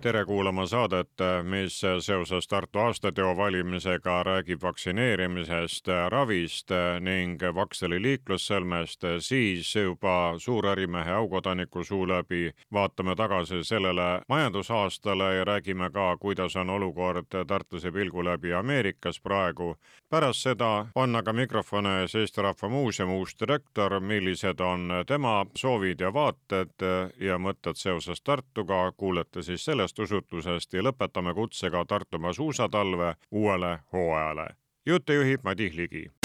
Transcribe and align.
Tere 0.00 0.24
kuulama 0.24 0.66
saadet, 0.66 1.12
mis 1.42 1.80
seoses 1.80 2.48
Tartu 2.48 2.78
aastateo 2.78 3.36
valimisega 3.36 4.22
räägib 4.22 4.62
vaktsineerimisest, 4.62 5.88
ravist 6.08 6.72
ning 7.00 7.42
Vaksali 7.54 7.98
liiklussõlmest, 8.02 9.04
siis 9.20 9.74
juba 9.76 10.34
suurärimehe 10.38 11.12
aukodaniku 11.12 11.84
suu 11.84 12.08
läbi. 12.08 12.54
Vaatame 12.72 13.16
tagasi 13.16 13.64
sellele 13.64 14.22
majandusaastale 14.28 15.34
ja 15.34 15.44
räägime 15.44 15.90
ka, 15.90 16.16
kuidas 16.16 16.56
on 16.56 16.70
olukord 16.70 17.28
Tartuse 17.46 17.92
pilgu 17.92 18.24
läbi 18.24 18.54
Ameerikas 18.54 19.20
praegu. 19.20 19.76
pärast 20.10 20.42
seda 20.42 20.86
on 20.94 21.16
aga 21.16 21.32
mikrofoni 21.32 21.88
ees 22.00 22.14
Eesti 22.14 22.42
Rahva 22.42 22.68
Muuseumi 22.68 23.12
uus 23.12 23.36
direktor, 23.40 24.00
millised 24.00 24.60
on 24.60 24.90
tema 25.06 25.46
soovid 25.56 26.00
ja 26.00 26.12
vaated 26.12 26.82
ja 27.20 27.38
mõtted 27.38 27.76
seoses 27.76 28.22
Tartuga, 28.22 28.92
kuulete 28.96 29.42
siis 29.42 29.64
sellest 29.64 29.89
sellest 29.90 30.12
usutlusest 30.12 30.72
ja 30.72 30.82
lõpetame 30.82 31.34
kutsega 31.34 31.84
Tartumaa 31.84 32.32
suusatalve 32.32 33.14
uuele 33.30 33.78
hooajale. 33.92 34.46
jutte 34.86 35.14
juhib 35.14 35.40
Madis 35.44 35.74
Ligi 35.74 36.19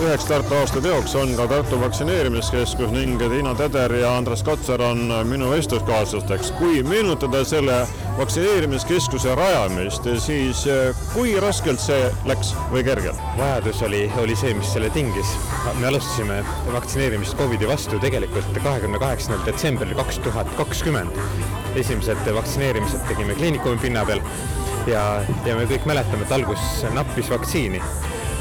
üheks 0.00 0.24
Tartu 0.24 0.54
aasta 0.56 0.80
teoks 0.80 1.12
on 1.18 1.32
ka 1.36 1.44
Tartu 1.50 1.76
vaktsineerimiskeskus 1.80 2.92
ning 2.94 3.20
Tiina 3.20 3.52
Teder 3.58 3.92
ja 3.98 4.14
Andres 4.16 4.42
Kotsar 4.46 4.80
on 4.82 5.00
minu 5.28 5.50
vestluskaaslasteks. 5.50 6.52
kui 6.58 6.82
meenutada 6.82 7.42
selle 7.44 7.76
vaktsineerimiskeskuse 8.18 9.34
rajamist, 9.34 10.06
siis 10.24 10.64
eh, 10.66 10.96
kui 11.14 11.34
raskelt 11.40 11.82
see 11.82 12.08
läks 12.28 12.54
või 12.72 12.84
kergelt? 12.86 13.20
vajadus 13.38 13.82
oli, 13.88 14.02
oli 14.22 14.36
see, 14.36 14.54
mis 14.56 14.72
selle 14.72 14.90
tingis. 14.94 15.34
me 15.80 15.90
alustasime 15.90 16.40
vaktsineerimist 16.72 17.36
Covidi 17.36 17.68
vastu 17.68 17.98
tegelikult 18.00 18.62
kahekümne 18.62 19.00
kaheksandal 19.02 19.44
detsembril 19.46 19.96
kaks 20.00 20.22
tuhat 20.24 20.54
kakskümmend. 20.56 21.20
esimesed 21.76 22.32
vaktsineerimised 22.34 23.04
tegime 23.08 23.36
kliinikumi 23.36 23.76
pinna 23.84 24.06
peal 24.08 24.24
ja, 24.88 25.04
ja 25.44 25.56
me 25.56 25.68
kõik 25.68 25.84
mäletame, 25.92 26.24
et 26.24 26.38
algus 26.40 26.86
nappis 26.96 27.28
vaktsiini 27.30 27.82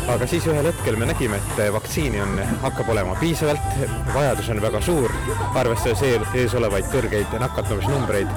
aga 0.10 0.28
siis 0.30 0.46
ühel 0.50 0.66
hetkel 0.66 0.98
me 0.98 1.08
nägime, 1.10 1.38
et 1.38 1.60
vaktsiini 1.74 2.22
on, 2.24 2.40
hakkab 2.64 2.90
olema 2.94 3.14
piisavalt, 3.20 3.82
vajadus 4.14 4.50
on 4.54 4.62
väga 4.64 4.82
suur, 4.82 5.14
arvestades 5.60 6.02
ees 6.38 6.56
olevaid 6.58 6.90
kõrgeid 6.94 7.36
nakatumisnumbreid. 7.42 8.32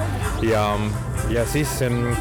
Ja, 0.45 0.65
ja 1.33 1.45
siis 1.49 1.73
ähm, 1.85 2.11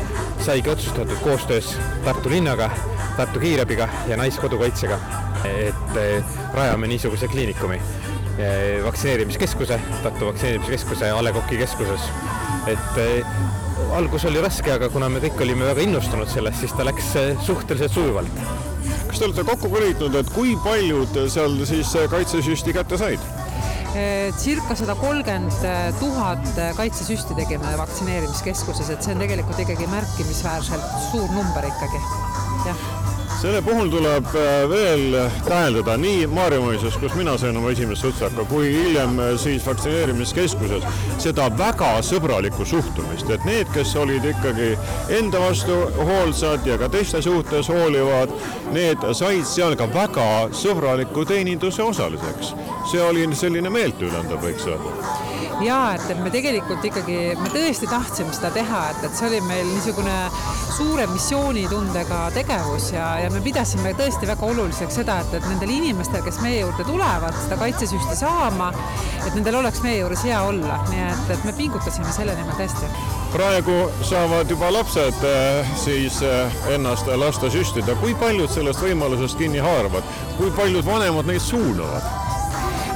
saigi 0.40 0.72
otsustatud 0.72 1.20
koostöös 1.24 1.74
Tartu 2.06 2.32
linnaga, 2.32 2.70
Tartu 3.16 3.42
Kiirabiga 3.42 3.88
ja 4.08 4.16
Naiskodukaitsega, 4.20 4.98
et 5.48 6.00
äh, 6.00 6.34
rajame 6.56 6.88
niisuguse 6.88 7.28
kliinikumi 7.28 7.76
äh, 7.76 8.80
vaktsineerimiskeskuse, 8.86 9.80
Tartu 10.02 10.32
vaktsineerimiskeskuse 10.32 11.12
A 11.12 11.24
Le 11.24 11.36
Coq'i 11.36 11.60
keskuses. 11.60 12.08
et 12.66 12.98
äh, 12.98 13.38
algus 13.92 14.24
oli 14.24 14.40
raske, 14.40 14.72
aga 14.72 14.88
kuna 14.88 15.08
me 15.12 15.20
kõik 15.20 15.40
olime 15.44 15.66
väga 15.74 15.82
innustunud 15.84 16.30
sellest, 16.30 16.62
siis 16.62 16.76
ta 16.78 16.86
läks 16.86 17.16
suhteliselt 17.44 17.92
sujuvalt 17.92 18.70
kas 19.12 19.20
te 19.20 19.28
olete 19.28 19.44
kokku 19.44 19.68
kõlitnud, 19.68 20.14
et 20.16 20.28
kui 20.32 20.54
paljud 20.64 21.18
seal 21.32 21.58
siis 21.68 21.90
kaitsesüsti 22.08 22.72
kätte 22.72 22.96
said? 23.00 23.20
Eh, 23.92 24.32
circa 24.40 24.72
sada 24.78 24.96
kolmkümmend 24.96 25.66
tuhat 26.00 26.48
kaitsesüsti 26.78 27.36
tegime 27.36 27.76
vaktsineerimiskeskuses, 27.82 28.88
et 28.94 29.04
see 29.04 29.12
on 29.12 29.20
tegelikult 29.20 29.60
ikkagi 29.60 29.90
märkimisväärselt 29.92 30.90
suur 31.10 31.28
number 31.36 31.68
ikkagi, 31.68 32.04
jah 32.70 33.01
selle 33.42 33.62
puhul 33.62 33.88
tuleb 33.90 34.26
äh, 34.26 34.68
veel 34.70 35.16
täheldada 35.42 35.96
nii 35.98 36.28
Maarjamõisas, 36.30 36.94
kus 37.02 37.16
mina 37.18 37.32
sain 37.40 37.56
oma 37.58 37.72
esimest 37.74 38.04
sutsaka, 38.04 38.44
kui 38.46 38.68
hiljem 38.70 39.18
äh, 39.18 39.32
siis 39.40 39.66
vaktsineerimiskeskuses 39.66 40.86
seda 41.24 41.48
väga 41.58 41.90
sõbralikku 42.06 42.62
suhtumist, 42.68 43.32
et 43.34 43.42
need, 43.48 43.66
kes 43.74 43.96
olid 43.98 44.28
ikkagi 44.30 44.70
enda 45.18 45.42
vastu 45.42 45.80
hoolsad 45.98 46.70
ja 46.70 46.78
ka 46.78 46.86
teiste 46.92 47.22
suhtes 47.26 47.72
hoolivad, 47.72 48.30
need 48.76 49.10
said 49.10 49.42
seal 49.50 49.74
ka 49.80 49.90
väga 49.90 50.30
sõbraliku 50.62 51.26
teeninduse 51.26 51.82
osaliseks. 51.82 52.54
see 52.92 53.02
oli 53.02 53.26
selline 53.34 53.74
meeltülendav, 53.74 54.38
võiks 54.38 54.70
öelda 54.70 55.31
ja 55.60 55.78
et, 55.96 56.04
et 56.10 56.20
me 56.22 56.30
tegelikult 56.32 56.84
ikkagi, 56.86 57.18
me 57.40 57.50
tõesti 57.52 57.88
tahtsime 57.90 58.32
seda 58.34 58.50
teha, 58.54 58.82
et, 58.92 59.04
et 59.06 59.16
see 59.18 59.28
oli 59.28 59.40
meil 59.46 59.68
niisugune 59.68 60.16
suure 60.72 61.06
missioonitundega 61.10 62.20
tegevus 62.36 62.90
ja, 62.94 63.08
ja 63.22 63.30
me 63.32 63.42
pidasime 63.44 63.92
tõesti 63.98 64.28
väga 64.30 64.48
oluliseks 64.48 65.00
seda, 65.02 65.18
et, 65.22 65.36
et 65.38 65.48
nendel 65.50 65.74
inimestel, 65.74 66.24
kes 66.24 66.40
meie 66.44 66.62
juurde 66.62 66.86
tulevad 66.88 67.36
seda 67.44 67.58
kaitsesüsti 67.60 68.16
saama, 68.22 68.70
et 69.20 69.34
nendel 69.36 69.60
oleks 69.60 69.82
meie 69.84 70.00
juures 70.00 70.24
hea 70.26 70.40
olla, 70.48 70.80
nii 70.90 71.04
et, 71.10 71.34
et 71.36 71.46
me 71.48 71.54
pingutasime 71.58 72.14
selle 72.14 72.36
nimel 72.38 72.56
tõesti. 72.58 72.90
praegu 73.32 73.76
saavad 74.04 74.50
juba 74.50 74.72
lapsed 74.72 75.22
eh, 75.28 75.76
siis 75.84 76.20
eh, 76.26 76.58
ennast 76.74 77.08
lasta 77.16 77.50
süstida, 77.52 77.96
kui 78.00 78.16
paljud 78.20 78.50
sellest 78.52 78.82
võimalusest 78.84 79.38
kinni 79.40 79.62
haaravad, 79.62 80.04
kui 80.38 80.52
paljud 80.56 80.86
vanemad 80.86 81.28
neid 81.28 81.42
suunavad? 81.44 82.22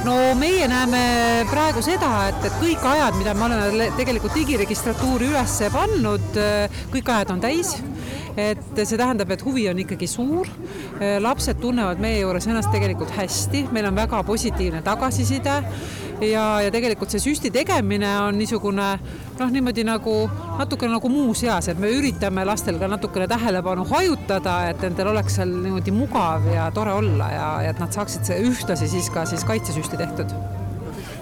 No 0.05 0.15
meie 0.37 0.67
näeme 0.69 1.01
praegu 1.49 1.81
seda, 1.85 2.09
et, 2.29 2.39
et 2.47 2.55
kõik 2.61 2.83
ajad, 2.85 3.17
mida 3.19 3.33
me 3.37 3.47
oleme 3.47 3.89
tegelikult 3.97 4.35
digiregistratuuri 4.37 5.29
üles 5.31 5.55
pannud, 5.73 6.39
kõik 6.93 7.11
ajad 7.13 7.33
on 7.35 7.43
täis. 7.43 7.75
Et 8.37 8.61
see 8.77 8.97
tähendab, 8.99 9.31
et 9.33 9.41
huvi 9.41 9.65
on 9.71 9.79
ikkagi 9.81 10.07
suur. 10.09 10.49
lapsed 11.23 11.57
tunnevad 11.61 12.01
meie 12.01 12.19
juures 12.19 12.45
ennast 12.45 12.69
tegelikult 12.73 13.15
hästi, 13.17 13.63
meil 13.73 13.89
on 13.89 13.97
väga 13.97 14.21
positiivne 14.27 14.83
tagasiside. 14.85 15.55
Ja, 16.21 16.45
ja 16.65 16.69
tegelikult 16.73 17.13
see 17.13 17.21
süsti 17.21 17.51
tegemine 17.53 18.09
on 18.25 18.37
niisugune 18.37 18.91
noh, 19.39 19.51
niimoodi 19.53 19.85
nagu 19.87 20.17
natukene 20.57 20.95
nagu 20.97 21.11
muus 21.11 21.43
eas, 21.45 21.71
et 21.71 21.79
me 21.81 21.91
üritame 21.93 22.45
lastel 22.47 22.79
ka 22.81 22.89
natukene 22.91 23.27
tähelepanu 23.29 23.85
hajutada, 23.91 24.59
et 24.71 24.85
nendel 24.85 25.13
oleks 25.13 25.39
seal 25.39 25.51
niimoodi 25.63 25.95
mugav 25.95 26.47
ja 26.53 26.69
tore 26.75 26.93
olla 26.97 27.31
ja, 27.33 27.49
ja 27.67 27.73
et 27.75 27.83
nad 27.83 27.93
saaksid 27.93 28.31
ühtlasi 28.37 28.89
siis 28.91 29.11
ka 29.13 29.25
siis 29.29 29.45
kaitsesüsti 29.47 29.99
tehtud 29.99 30.33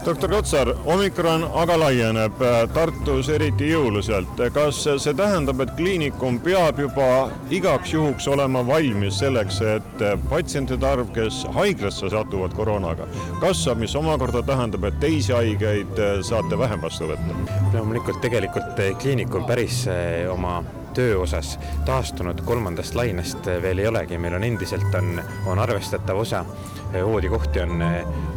doktor 0.05 0.29
Kotsar, 0.29 0.69
omikron 0.85 1.43
aga 1.57 1.77
laieneb 1.79 2.41
äh, 2.45 2.59
Tartus 2.73 3.29
eriti 3.33 3.71
jõuliselt. 3.71 4.37
kas 4.53 4.83
see 4.85 5.13
tähendab, 5.17 5.63
et 5.65 5.71
kliinikum 5.79 6.37
peab 6.45 6.79
juba 6.79 7.07
igaks 7.49 7.95
juhuks 7.95 8.27
olema 8.29 8.61
valmis 8.67 9.17
selleks, 9.23 9.61
et 9.65 10.05
äh, 10.05 10.13
patsientide 10.29 10.85
arv, 10.85 11.09
kes 11.15 11.41
haiglasse 11.57 12.11
satuvad 12.13 12.53
koroonaga, 12.53 13.09
kasvab, 13.41 13.81
mis 13.81 13.97
omakorda 13.97 14.45
tähendab, 14.45 14.85
et 14.85 14.99
teisi 15.01 15.33
haigeid 15.33 15.97
äh, 15.97 16.19
saate 16.21 16.59
vähem 16.59 16.85
vastu 16.85 17.09
võtta? 17.09 17.54
Loomulikult 17.75 18.22
tegelikult 18.24 18.80
kliinikum 19.02 19.46
päris 19.46 19.84
oma 20.31 20.62
töö 20.96 21.19
osas 21.19 21.58
taastunud 21.86 22.40
kolmandast 22.47 22.96
lainest 22.96 23.47
veel 23.62 23.84
ei 23.84 23.88
olegi, 23.88 24.18
meil 24.18 24.38
on 24.38 24.44
endiselt 24.47 24.96
on, 24.96 25.19
on 25.46 25.59
arvestatav 25.59 26.18
osa 26.24 26.46
voodikohti 26.94 27.59
on, 27.59 27.84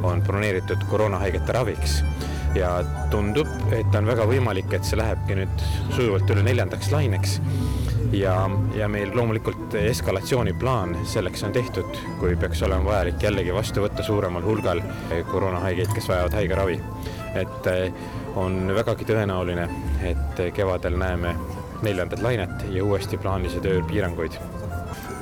on 0.03 0.22
broneeritud 0.22 0.82
koroonahaigete 0.91 1.53
raviks. 1.53 2.03
Ja 2.54 2.78
tundub, 3.10 3.49
et 3.76 3.94
on 3.94 4.09
väga 4.09 4.25
võimalik, 4.26 4.72
et 4.72 4.87
see 4.88 4.99
lähebki 4.99 5.37
nüüd 5.37 5.65
sujuvalt 5.93 6.31
üle 6.32 6.43
neljandaks 6.47 6.91
laineks. 6.91 7.37
Ja, 8.12 8.34
ja 8.75 8.88
meil 8.88 9.12
loomulikult 9.12 9.75
eskalatsiooniplaan 9.76 10.97
selleks 11.06 11.44
on 11.44 11.53
tehtud, 11.53 11.99
kui 12.19 12.38
peaks 12.41 12.62
olema 12.65 12.88
vajalik 12.88 13.22
jällegi 13.22 13.53
vastu 13.55 13.84
võtta 13.84 14.03
suuremal 14.03 14.47
hulgal 14.49 14.81
koroonahaigeid, 15.28 15.93
kes 15.94 16.09
vajavad 16.09 16.38
haigeravi. 16.41 16.81
et 17.37 17.69
on 18.38 18.70
vägagi 18.75 19.06
tõenäoline, 19.08 19.69
et 20.06 20.43
kevadel 20.55 20.99
näeme 20.99 21.35
neljandat 21.82 22.23
lainet 22.23 22.64
ja 22.70 22.85
uuesti 22.85 23.19
plaanilise 23.19 23.61
töö 23.64 23.82
piiranguid 23.90 24.38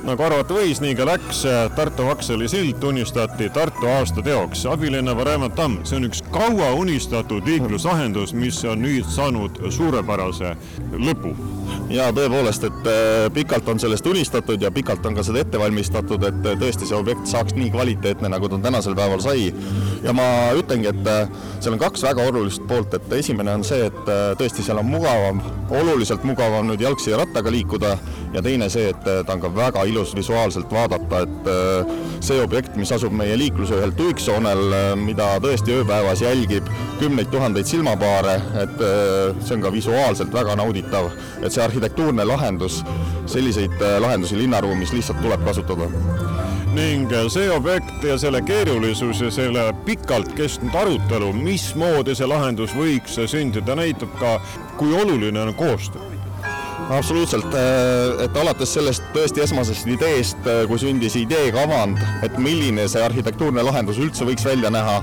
nagu 0.07 0.23
arvata 0.23 0.55
võis, 0.55 0.79
nii 0.81 0.95
ka 0.95 1.05
läks. 1.07 1.41
Tartu 1.75 2.05
Vaksali 2.07 2.47
sild 2.47 2.77
tunnistati 2.79 3.49
Tartu 3.53 3.89
aasta 3.91 4.21
teoks. 4.23 4.65
abilinna 4.65 5.15
Varemat 5.17 5.55
tamm, 5.55 5.81
see 5.83 5.97
on 5.97 6.07
üks 6.07 6.21
kaua 6.31 6.71
unistatud 6.79 7.47
liikluslahendus, 7.49 8.33
mis 8.33 8.63
on 8.65 8.85
nüüd 8.85 9.09
saanud 9.11 9.59
suurepärase 9.73 10.55
lõpu 10.93 11.33
ja 11.89 12.09
tõepoolest, 12.15 12.65
et 12.67 12.87
äh, 12.89 13.27
pikalt 13.33 13.67
on 13.71 13.79
sellest 13.79 14.07
unistatud 14.07 14.61
ja 14.61 14.71
pikalt 14.73 15.05
on 15.07 15.15
ka 15.17 15.23
seda 15.25 15.41
ette 15.43 15.59
valmistatud, 15.59 16.23
et 16.27 16.49
äh, 16.51 16.57
tõesti 16.59 16.87
see 16.89 16.97
objekt 16.97 17.29
saaks 17.29 17.55
nii 17.57 17.71
kvaliteetne, 17.73 18.31
nagu 18.31 18.49
ta 18.51 18.59
tänasel 18.63 18.95
päeval 18.97 19.23
sai. 19.23 19.53
ja 20.03 20.13
ma 20.15 20.27
ütlengi, 20.57 20.91
et 20.91 21.07
äh, 21.11 21.29
seal 21.59 21.77
on 21.77 21.81
kaks 21.81 22.03
väga 22.03 22.27
olulist 22.27 22.65
poolt, 22.67 22.93
et 22.97 23.13
esimene 23.19 23.55
on 23.57 23.65
see, 23.67 23.87
et 23.87 24.11
tõesti 24.39 24.65
seal 24.65 24.81
on 24.81 24.89
mugavam, 24.89 25.41
oluliselt 25.71 26.25
mugavam 26.27 26.67
nüüd 26.67 26.83
jalgsi 26.83 27.11
ja 27.13 27.21
rattaga 27.23 27.51
liikuda. 27.51 27.97
Ja 28.33 28.41
teine 28.43 28.67
see, 28.69 28.89
et 28.91 29.05
ta 29.05 29.33
on 29.33 29.39
ka 29.41 29.49
väga 29.55 29.85
ilus 29.87 30.11
visuaalselt 30.15 30.71
vaadata, 30.71 31.21
et 31.23 32.23
see 32.23 32.41
objekt, 32.43 32.75
mis 32.77 32.91
asub 32.91 33.15
meie 33.15 33.37
liikluse 33.39 33.77
ühel 33.79 33.93
tuiksoonel, 33.97 34.75
mida 34.99 35.29
tõesti 35.41 35.73
ööpäevas 35.79 36.21
jälgib 36.21 36.67
kümneid 36.99 37.31
tuhandeid 37.31 37.69
silmapaare, 37.69 38.35
et 38.63 38.83
see 39.39 39.55
on 39.55 39.63
ka 39.63 39.71
visuaalselt 39.73 40.35
väga 40.35 40.57
nauditav, 40.59 41.09
et 41.39 41.55
see 41.57 41.65
arhitektuurne 41.65 42.25
lahendus, 42.25 42.83
selliseid 43.25 43.81
äh, 43.81 43.97
lahendusi 44.01 44.37
linnaruumis 44.37 44.93
lihtsalt 44.93 45.21
tuleb 45.21 45.41
kasutada. 45.45 45.89
Ning 46.75 47.09
äh, 47.11 47.25
see 47.33 47.49
objekt 47.51 48.03
ja 48.05 48.17
selle 48.21 48.43
keerulisus 48.45 49.23
ja 49.25 49.31
selle 49.33 49.71
pikalt 49.85 50.35
kestnud 50.37 50.75
arutelu, 50.77 51.31
mismoodi 51.33 52.15
see 52.17 52.29
lahendus 52.29 52.75
võiks 52.77 53.17
sündida, 53.31 53.77
näitab 53.79 54.13
ka, 54.21 54.37
kui 54.77 54.93
oluline 55.01 55.47
on 55.47 55.55
koostöö. 55.57 56.13
Absoluutselt, 56.93 57.49
äh, 57.57 58.25
et 58.27 58.37
alates 58.37 58.77
sellest 58.77 59.09
tõesti 59.15 59.41
esmasest 59.47 59.89
ideest, 59.89 60.45
kui 60.69 60.77
sündis 60.79 61.17
ideekavand, 61.17 61.97
et 62.27 62.37
milline 62.37 62.85
see 62.91 63.01
arhitektuurne 63.01 63.65
lahendus 63.65 63.97
üldse 64.03 64.29
võiks 64.29 64.45
välja 64.45 64.69
näha 64.73 65.01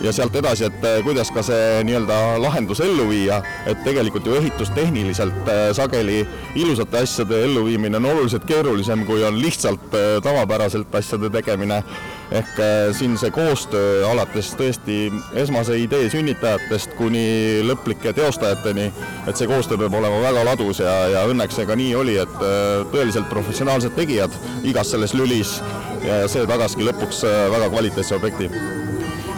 ja 0.00 0.12
sealt 0.12 0.36
edasi, 0.36 0.66
et 0.68 0.84
eh, 0.84 0.98
kuidas 1.04 1.30
ka 1.32 1.42
see 1.44 1.82
nii-öelda 1.86 2.16
lahendus 2.42 2.80
ellu 2.84 3.08
viia, 3.10 3.40
et 3.68 3.80
tegelikult 3.84 4.26
ju 4.28 4.36
ehitustehniliselt 4.38 5.48
eh, 5.52 5.62
sageli 5.76 6.20
ilusate 6.58 7.00
asjade 7.04 7.42
elluviimine 7.46 8.00
on 8.00 8.10
oluliselt 8.12 8.44
keerulisem, 8.48 9.06
kui 9.08 9.24
on 9.24 9.38
lihtsalt 9.40 9.94
eh, 9.96 10.08
tavapäraselt 10.24 10.94
asjade 10.94 11.30
tegemine. 11.32 11.82
ehk 12.26 12.56
siin 12.98 13.12
see 13.14 13.30
koostöö 13.30 14.00
alates 14.08 14.48
tõesti 14.58 15.12
esmase 15.38 15.76
idee 15.78 16.08
sünnitajatest 16.10 16.96
kuni 16.98 17.62
lõplike 17.62 18.10
teostajateni, 18.16 18.88
et 19.30 19.38
see 19.38 19.46
koostöö 19.46 19.78
peab 19.78 19.94
olema 19.94 20.18
väga 20.24 20.42
ladus 20.48 20.80
ja, 20.82 20.94
ja 21.12 21.22
õnneks 21.30 21.54
see 21.54 21.68
ka 21.70 21.76
nii 21.78 21.94
oli, 21.94 22.16
et 22.18 22.34
tõeliselt 22.90 23.30
professionaalsed 23.30 23.94
tegijad 23.94 24.34
igas 24.66 24.90
selles 24.90 25.14
lülis 25.14 25.60
ja 26.02 26.24
see 26.26 26.42
tagaski 26.50 26.90
lõpuks 26.90 27.22
väga 27.54 27.70
kvaliteetse 27.70 28.18
objekti 28.18 28.50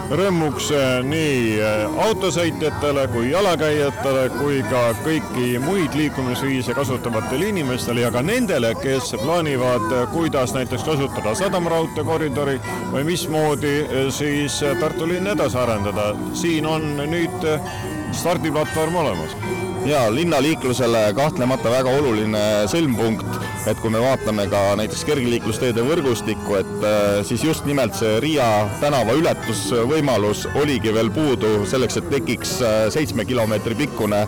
rõõmuks 0.09 0.69
eh, 0.73 0.87
nii 1.05 1.41
eh, 1.61 1.83
autosõitjatele 2.05 3.05
kui 3.13 3.29
jalakäijatele 3.29 4.23
kui 4.39 4.61
ka 4.69 4.81
kõiki 5.03 5.59
muid 5.61 5.93
liikumisviise 5.97 6.73
kasutavatele 6.77 7.51
inimestele 7.53 8.01
ja 8.05 8.11
ka 8.13 8.23
nendele, 8.25 8.73
kes 8.81 9.13
plaanivad, 9.21 9.85
eh, 9.93 10.07
kuidas 10.13 10.55
näiteks 10.57 10.85
kasutada 10.87 11.35
sadamaraudtee 11.37 12.05
koridori 12.07 12.57
või 12.93 13.05
mismoodi 13.11 13.75
siis 14.15 14.59
Tartu 14.79 15.07
linna 15.07 15.35
edasi 15.37 15.57
arendada. 15.57 16.13
siin 16.33 16.65
on 16.65 16.95
nüüd 16.97 17.45
stardiplatvorm 18.15 18.95
olemas 18.95 19.35
ja 19.85 20.07
linnaliiklusele 20.13 21.13
kahtlemata 21.15 21.71
väga 21.71 21.93
oluline 21.99 22.41
sõlmpunkt, 22.71 23.39
et 23.67 23.79
kui 23.81 23.91
me 23.91 23.99
vaatame 24.01 24.45
ka 24.51 24.59
näiteks 24.79 25.03
kergliiklusteede 25.07 25.83
võrgustikku, 25.83 26.55
et 26.59 26.85
äh, 26.87 27.19
siis 27.27 27.43
just 27.43 27.67
nimelt 27.67 27.97
see 27.97 28.19
Riia 28.23 28.47
tänava 28.79 29.15
ületusvõimalus 29.19 30.45
oligi 30.59 30.93
veel 30.95 31.11
puudu 31.13 31.65
selleks, 31.69 31.99
et 31.99 32.09
tekiks 32.13 32.55
äh, 32.63 32.77
seitsme 32.93 33.25
kilomeetri 33.27 33.77
pikkune 33.83 34.23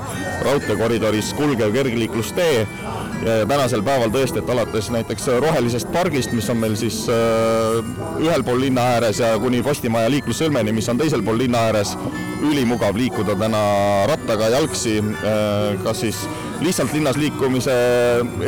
raudteekoridoris 0.48 1.34
kulgev 1.40 1.74
kergliiklustee. 1.76 2.66
Ja 3.22 3.44
tänasel 3.46 3.84
päeval 3.86 4.10
tõesti, 4.10 4.42
et 4.42 4.48
alates 4.50 4.88
näiteks 4.90 5.28
rohelisest 5.44 5.92
pargist, 5.94 6.32
mis 6.34 6.48
on 6.50 6.58
meil 6.58 6.74
siis 6.80 7.04
äh, 7.14 7.78
ühel 8.18 8.42
pool 8.46 8.64
linna 8.66 8.88
ääres 8.96 9.22
ja 9.22 9.36
kuni 9.42 9.62
Postimaja 9.62 10.10
liiklussõlmeni, 10.10 10.74
mis 10.74 10.90
on 10.90 10.98
teisel 10.98 11.22
pool 11.26 11.38
linna 11.44 11.68
ääres, 11.70 11.94
ülimugav 12.42 12.98
liikuda 12.98 13.38
täna 13.38 13.62
rattaga 14.10 14.50
jalgsi, 14.56 14.98
kas 15.86 16.02
siis 16.02 16.24
lihtsalt 16.62 16.94
linnas 16.94 17.18
liikumise 17.20 17.76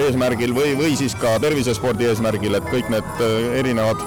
eesmärgil 0.06 0.54
või, 0.56 0.74
või 0.80 0.98
siis 1.00 1.16
ka 1.20 1.38
tervisespordi 1.44 2.10
eesmärgil, 2.12 2.60
et 2.60 2.68
kõik 2.74 2.92
need 2.94 3.24
äh, 3.24 3.48
erinevad, 3.62 4.04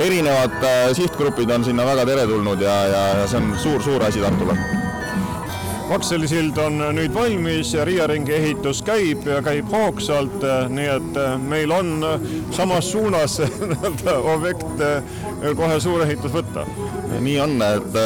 erinevad 0.00 0.60
sihtgrupid 0.96 1.50
on 1.50 1.66
sinna 1.66 1.86
väga 1.88 2.06
teretulnud 2.12 2.62
ja, 2.62 2.76
ja, 2.94 3.08
ja 3.22 3.26
see 3.30 3.42
on 3.42 3.56
suur-suur 3.58 4.06
asi 4.06 4.22
Tartule 4.22 4.79
Vakseli 5.90 6.28
sild 6.30 6.58
on 6.62 6.76
nüüd 6.94 7.10
valmis 7.10 7.72
ja 7.74 7.82
Riia 7.84 8.04
ringi 8.06 8.30
ehitus 8.36 8.78
käib 8.86 9.24
ja 9.26 9.40
käib 9.42 9.72
hoogsalt, 9.74 10.44
nii 10.70 10.86
et 10.86 11.18
meil 11.42 11.74
on 11.74 12.04
samas 12.54 12.92
suunas 12.92 13.40
objekt 14.36 14.84
äh, 14.86 15.02
kohe 15.58 15.80
suur 15.82 16.04
ehitus 16.06 16.30
võtta. 16.36 16.62
nii 17.20 17.36
on, 17.42 17.56
et 17.66 17.98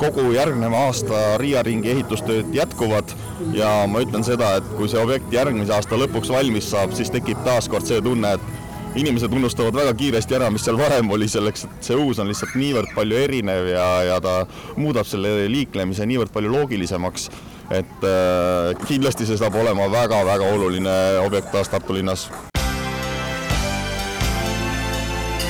kogu 0.00 0.30
järgneva 0.32 0.86
aasta 0.88 1.36
Riia 1.42 1.60
ringi 1.66 1.92
ehitustööd 1.92 2.56
jätkuvad 2.56 3.12
ja 3.52 3.70
ma 3.90 4.00
ütlen 4.00 4.24
seda, 4.24 4.54
et 4.56 4.72
kui 4.78 4.88
see 4.88 5.02
objekt 5.04 5.28
järgmise 5.32 5.76
aasta 5.76 6.00
lõpuks 6.00 6.32
valmis 6.32 6.70
saab, 6.72 6.96
siis 6.96 7.12
tekib 7.12 7.44
taaskord 7.44 7.84
see 7.84 8.00
tunne, 8.00 8.32
et 8.38 8.55
inimesed 8.96 9.32
unustavad 9.32 9.76
väga 9.76 9.92
kiiresti 9.98 10.38
ära, 10.38 10.48
mis 10.52 10.64
seal 10.64 10.78
varem 10.80 11.10
oli, 11.12 11.28
selleks 11.28 11.66
et 11.66 11.90
see 11.90 11.98
uus 12.00 12.20
on 12.22 12.30
lihtsalt 12.30 12.56
niivõrd 12.56 12.94
palju 12.96 13.18
erinev 13.26 13.68
ja, 13.70 13.86
ja 14.08 14.16
ta 14.24 14.38
muudab 14.80 15.08
selle 15.08 15.46
liiklemise 15.52 16.06
niivõrd 16.08 16.32
palju 16.34 16.52
loogilisemaks, 16.54 17.28
et 17.76 18.08
äh, 18.08 18.72
kindlasti 18.86 19.28
see 19.28 19.38
saab 19.40 19.58
olema 19.60 19.90
väga-väga 19.92 20.50
oluline 20.56 20.96
objekt 21.24 21.52
taas 21.52 21.72
Tartu 21.72 21.98
linnas. 21.98 22.28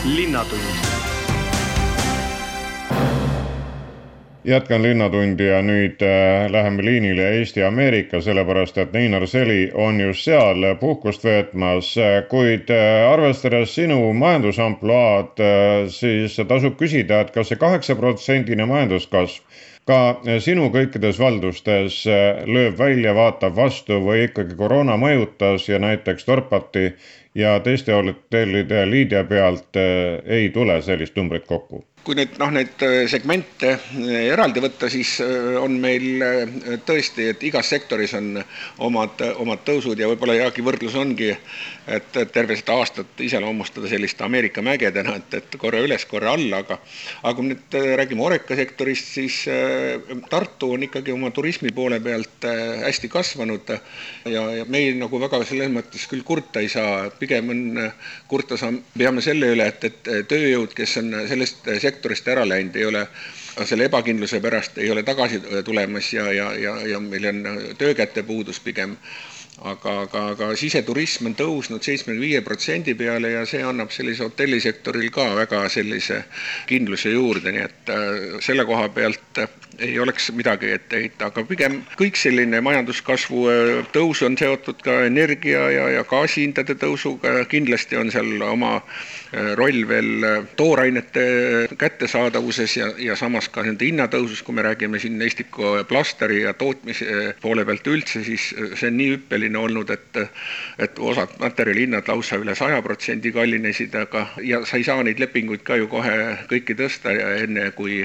linnatund 0.07 0.96
jätkan 4.47 4.83
Linnatundi 4.83 5.47
ja 5.47 5.59
nüüd 5.63 6.03
äh, 6.03 6.47
läheme 6.53 6.85
liinile 6.85 7.25
Eesti-Ameerika, 7.39 8.21
sellepärast 8.23 8.79
et 8.79 8.93
Neinar 8.95 9.27
Seli 9.27 9.71
on 9.75 10.01
just 10.01 10.23
seal 10.25 10.63
puhkust 10.81 11.25
veetmas, 11.25 11.95
kuid 12.31 12.71
äh, 12.71 13.11
arvestades 13.11 13.75
sinu 13.75 14.13
majandusampluaad, 14.15 15.43
äh, 15.43 15.89
siis 15.91 16.39
tasub 16.49 16.77
küsida, 16.79 17.25
et 17.25 17.33
kas 17.35 17.51
see 17.51 17.59
kaheksaprotsendine 17.59 18.69
majanduskasv 18.71 19.65
ka 19.87 19.99
sinu 20.43 20.71
kõikides 20.75 21.19
valdustes 21.23 22.01
lööb 22.51 22.79
välja, 22.79 23.13
vaatab 23.15 23.55
vastu 23.55 24.01
või 24.03 24.25
ikkagi 24.27 24.57
koroona 24.59 24.97
mõjutas 24.99 25.69
ja 25.71 25.79
näiteks 25.79 26.27
Dorpati 26.27 26.89
ja 27.39 27.59
teiste 27.63 27.95
hotellide 27.95 28.83
liidja 28.91 29.23
pealt 29.31 29.79
ei 29.79 30.51
tule 30.55 30.81
sellist 30.83 31.15
numbrit 31.15 31.47
kokku? 31.47 31.85
Kui 32.07 32.15
nüüd 32.15 32.37
noh, 32.39 32.53
neid 32.55 32.83
äh, 32.87 33.05
segmente 33.11 33.73
äh, 33.75 34.29
eraldi 34.31 34.63
võtta, 34.63 34.87
siis 34.93 35.17
äh, 35.25 35.57
on 35.59 35.75
meil 35.83 36.23
tõesti, 36.87 37.31
et 37.33 37.43
igas 37.49 37.73
sektoris 37.73 38.15
on 38.15 38.37
omad, 38.87 39.23
omad 39.43 39.65
tõusud 39.67 39.99
ja 39.99 40.07
võib-olla 40.13 40.37
heagi 40.39 40.63
võrdlus 40.65 40.95
ongi, 40.99 41.33
et 41.91 42.19
terve 42.35 42.57
seda 42.59 42.77
aastat 42.79 43.21
iseloomustada 43.23 43.91
sellist 43.91 44.23
Ameerika 44.23 44.63
mägedena, 44.63 45.17
et, 45.19 45.35
et 45.39 45.59
korra 45.59 45.83
üles, 45.83 46.07
korra 46.11 46.35
alla, 46.35 46.63
aga 46.63 46.79
aga 47.23 47.35
kui 47.39 47.49
nüüd 47.51 47.77
räägime 48.01 48.25
Oreca 48.27 48.57
sektorist, 48.59 49.11
siis 49.19 49.37
Tartu 50.31 50.73
on 50.75 50.87
ikkagi 50.87 51.15
oma 51.15 51.31
turismi 51.35 51.71
poole 51.75 52.01
pealt 52.03 52.47
hästi 52.83 53.11
kasvanud 53.11 53.71
ja, 53.71 54.43
ja 54.61 54.67
meil 54.71 54.99
nagu 54.99 55.21
väga 55.23 55.43
selles 55.47 55.71
mõttes 55.75 56.07
küll 56.11 56.27
kurta 56.27 56.63
ei 56.63 56.71
saa, 56.71 57.07
pigem 57.21 57.55
on 57.55 57.63
kurta 58.31 58.59
saame, 58.59 58.83
peame 58.99 59.23
selle 59.23 59.53
üle, 59.55 59.71
et, 59.71 59.87
et 59.87 60.31
tööjõud, 60.31 60.75
kes 60.75 60.99
on 61.03 61.15
sellest 61.31 61.67
sektorist 61.67 61.96
sektorist 61.97 62.29
ära 62.29 62.45
läinud, 62.49 62.77
ei 62.77 62.87
ole 62.93 63.07
selle 63.65 63.87
ebakindluse 63.89 64.41
pärast 64.45 64.79
ei 64.79 64.91
ole 64.91 65.03
tagasi 65.03 65.41
tulemas 65.65 66.13
ja, 66.13 66.27
ja, 66.33 66.51
ja, 66.61 66.77
ja 66.87 67.01
meil 67.01 67.25
on 67.31 67.43
töökäte 67.79 68.23
puudus 68.23 68.61
pigem. 68.61 68.97
Aga, 69.57 69.93
aga, 70.03 70.23
aga 70.35 70.47
siseturism 70.61 71.31
on 71.31 71.35
tõusnud 71.39 71.81
seitsmekümne 71.81 72.21
viie 72.21 72.43
protsendi 72.45 72.93
peale 72.95 73.31
ja 73.33 73.47
see 73.49 73.63
annab 73.65 73.89
sellise 73.95 74.27
hotellisektoril 74.27 75.09
ka 75.15 75.31
väga 75.39 75.63
sellise 75.73 76.19
kindluse 76.69 77.15
juurde, 77.15 77.55
nii 77.57 77.63
et 77.65 77.93
äh, 77.95 78.11
selle 78.45 78.67
koha 78.69 78.91
pealt 78.93 79.41
ei 79.79 79.99
oleks 80.01 80.31
midagi 80.33 80.71
ette 80.73 81.01
heita, 81.01 81.29
aga 81.31 81.45
pigem 81.49 81.81
kõik 81.99 82.17
selline 82.19 82.61
majanduskasvu 82.65 83.43
äh, 83.51 83.71
tõus 83.95 84.23
on 84.27 84.37
seotud 84.39 84.81
ka 84.85 85.03
energia 85.07 85.67
ja, 85.73 85.89
ja 85.99 86.05
gaasihindade 86.09 86.77
tõusuga, 86.81 87.45
kindlasti 87.51 87.99
on 88.01 88.11
seal 88.13 88.43
oma 88.47 88.77
äh, 88.79 89.53
roll 89.59 89.85
veel 89.89 90.27
äh, 90.27 90.39
toorainete 90.57 91.27
kättesaadavuses 91.79 92.77
ja, 92.79 92.91
ja 93.09 93.17
samas 93.19 93.51
ka 93.53 93.65
nende 93.67 93.89
hinnatõusus, 93.89 94.43
kui 94.47 94.57
me 94.57 94.65
räägime 94.67 95.01
siin 95.03 95.21
Estiko 95.27 95.77
plasteri 95.89 96.43
ja 96.45 96.55
tootmise 96.57 97.35
poole 97.43 97.67
pealt 97.69 97.87
üldse, 97.91 98.25
siis 98.25 98.53
see 98.57 98.91
on 98.91 98.99
nii 99.01 99.13
hüppeline 99.17 99.61
olnud, 99.61 99.93
et 99.93 100.23
et 100.81 100.99
osad 101.03 101.35
materjalihinnad 101.41 102.09
lausa 102.09 102.39
üle 102.41 102.55
saja 102.57 102.79
protsendi 102.85 103.33
kallinesid, 103.35 103.95
aga 103.99 104.27
ja 104.45 104.63
sa 104.69 104.79
ei 104.79 104.85
saa 104.87 105.03
neid 105.05 105.21
lepinguid 105.21 105.65
ka 105.67 105.77
ju 105.77 105.89
kohe 105.91 106.15
kõiki 106.51 106.77
tõsta 106.79 107.13
enne, 107.43 107.69
kui 107.77 108.03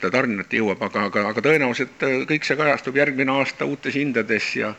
ta 0.00 0.10
tarnijate 0.12 0.60
jõuab, 0.60 0.82
aga 0.84 1.08
aga, 1.14 1.30
aga 1.30 1.44
tõenäoliselt 1.46 2.06
kõik 2.28 2.46
see 2.46 2.58
kajastub 2.58 2.96
järgmine 2.98 3.38
aasta 3.38 3.68
uutes 3.70 3.94
hindades 3.94 4.50
ja 4.58 4.74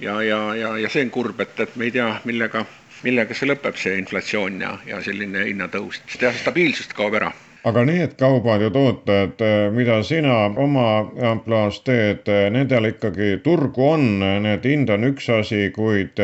ja, 0.00 0.22
ja, 0.22 0.40
ja, 0.54 0.76
ja 0.78 0.88
see 0.90 1.04
on 1.04 1.10
kurb, 1.14 1.40
et, 1.40 1.58
et 1.60 1.76
me 1.76 1.88
ei 1.88 1.94
tea, 1.94 2.08
millega, 2.24 2.64
millega 3.04 3.36
see 3.36 3.48
lõpeb, 3.50 3.76
see 3.78 3.98
inflatsioon 4.00 4.60
ja, 4.64 4.76
ja 4.88 5.00
selline 5.04 5.44
hinnatõus, 5.48 6.00
jah, 6.20 6.34
stabiilsust 6.40 6.96
kaob 6.96 7.18
ära. 7.20 7.32
Aga 7.64 7.80
need 7.88 8.18
kaubad 8.20 8.60
ja 8.60 8.68
tooted, 8.68 9.40
mida 9.72 10.02
sina 10.04 10.50
oma 10.60 11.06
ampluaas 11.30 11.78
teed, 11.86 12.28
nendel 12.52 12.90
ikkagi 12.90 13.38
turgu 13.44 13.86
on, 13.94 14.04
need 14.44 14.66
hind 14.68 14.92
on 14.92 15.08
üks 15.08 15.30
asi, 15.32 15.70
kuid 15.72 16.20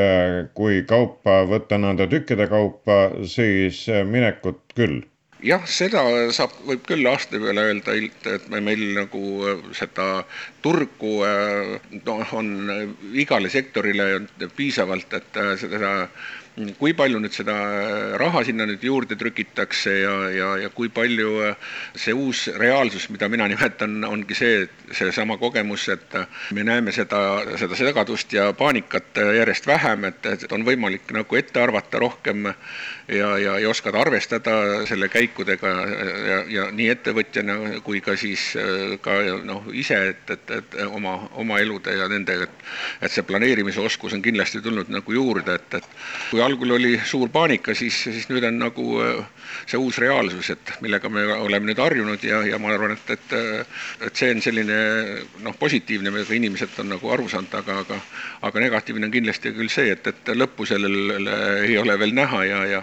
kui 0.59 0.83
kaupa 0.88 1.38
võtta 1.49 1.81
nõnda 1.81 2.11
tükkide 2.12 2.45
kaupa, 2.52 2.99
siis 3.25 3.87
minekut 3.88 4.61
küll 4.76 5.00
jah, 5.47 5.64
seda 5.68 6.02
saab, 6.35 6.54
võib 6.68 6.82
küll 6.88 7.09
aasta 7.11 7.38
peale 7.40 7.64
öelda, 7.70 7.94
et 8.35 8.49
meil 8.52 8.82
nagu 8.97 9.23
seda 9.76 10.25
turgu 10.64 11.14
noh, 12.06 12.35
on 12.37 12.50
igale 13.14 13.50
sektorile 13.52 14.26
piisavalt, 14.56 15.16
et 15.20 15.40
seda 15.62 15.94
kui 16.79 16.93
palju 16.97 17.21
nüüd 17.23 17.35
seda 17.35 17.55
raha 18.21 18.43
sinna 18.47 18.67
nüüd 18.69 18.85
juurde 18.85 19.17
trükitakse 19.19 19.95
ja, 20.02 20.14
ja, 20.35 20.50
ja 20.64 20.71
kui 20.75 20.90
palju 20.93 21.55
see 21.99 22.14
uus 22.17 22.47
reaalsus, 22.61 23.09
mida 23.12 23.29
mina 23.33 23.49
nimetan, 23.50 23.99
ongi 24.09 24.37
see, 24.38 24.67
seesama 24.97 25.38
kogemus, 25.40 25.88
et 25.93 26.17
me 26.57 26.64
näeme 26.67 26.95
seda, 26.95 27.43
seda 27.61 27.79
segadust 27.79 28.33
ja 28.37 28.50
paanikat 28.57 29.21
järjest 29.40 29.67
vähem, 29.71 30.09
et, 30.11 30.26
et 30.26 30.52
on 30.52 30.67
võimalik 30.67 31.12
nagu 31.17 31.40
ette 31.40 31.62
arvata 31.62 32.02
rohkem 32.02 32.50
ja, 32.50 33.31
ja, 33.38 33.59
ja 33.61 33.71
oskada 33.71 34.02
arvestada 34.05 34.87
selle 34.90 35.11
käikudega 35.12 35.75
ja, 36.31 36.40
ja 36.49 36.69
nii 36.75 36.88
ettevõtjana 36.95 37.59
kui 37.87 38.02
ka 38.05 38.17
siis 38.21 38.52
ka 39.05 39.19
noh, 39.47 39.67
ise, 39.76 40.00
et, 40.14 40.37
et, 40.37 40.57
et 40.61 40.79
oma, 40.88 41.17
oma 41.40 41.61
elude 41.62 41.95
ja 41.97 42.09
nendega, 42.11 42.49
et 42.49 42.61
et 43.00 43.12
see 43.12 43.25
planeerimise 43.26 43.81
oskus 43.83 44.14
on 44.17 44.23
kindlasti 44.25 44.61
tulnud 44.64 44.90
nagu 44.93 45.14
juurde, 45.14 45.57
et, 45.59 45.79
et 45.81 45.88
kui 46.31 46.43
algul 46.50 46.76
oli 46.76 46.92
suur 47.07 47.30
paanika, 47.33 47.75
siis, 47.78 47.97
siis 48.04 48.28
nüüd 48.30 48.45
on 48.49 48.59
nagu 48.61 48.87
äh, 49.04 49.23
see 49.71 49.80
uus 49.80 49.99
reaalsus, 50.02 50.50
et 50.54 50.73
millega 50.85 51.11
me 51.12 51.25
oleme 51.37 51.71
nüüd 51.71 51.80
harjunud 51.83 52.25
ja, 52.26 52.42
ja 52.47 52.59
ma 52.62 52.73
arvan, 52.75 52.97
et, 52.97 53.14
et 53.16 53.37
et 54.07 54.16
see 54.16 54.30
on 54.35 54.42
selline 54.45 54.78
noh, 55.45 55.57
positiivne, 55.59 56.12
millega 56.12 56.37
inimesed 56.37 56.78
on 56.83 56.92
nagu 56.95 57.12
aru 57.14 57.28
saanud, 57.30 57.54
aga, 57.62 57.80
aga 57.85 58.00
aga 58.49 58.64
negatiivne 58.66 59.09
on 59.09 59.14
kindlasti 59.14 59.54
küll 59.57 59.73
see, 59.73 59.95
et, 59.95 60.07
et 60.11 60.33
lõppu 60.37 60.66
sellele 60.69 61.38
ei 61.66 61.78
ole 61.80 61.97
veel 62.00 62.14
näha 62.16 62.45
ja, 62.49 62.64
ja 62.75 62.83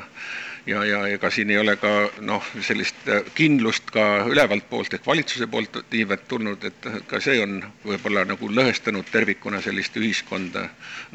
ja, 0.67 0.83
ja 0.85 0.99
ega 1.07 1.29
siin 1.31 1.51
ei 1.51 1.57
ole 1.57 1.75
ka 1.79 1.91
noh, 2.25 2.43
sellist 2.65 3.07
äh, 3.09 3.23
kindlust 3.35 3.91
ka 3.93 4.03
ülevalt 4.29 4.67
poolt 4.69 4.93
ehk 4.97 5.07
valitsuse 5.07 5.47
poolt 5.51 5.79
niivõrd 5.91 6.25
tulnud, 6.27 6.67
et 6.67 6.87
ka 7.07 7.21
see 7.23 7.39
on 7.43 7.59
võib-olla 7.85 8.25
nagu 8.27 8.49
lõhestanud 8.51 9.07
tervikuna 9.11 9.61
sellist 9.63 9.97
ühiskonda, 9.97 10.67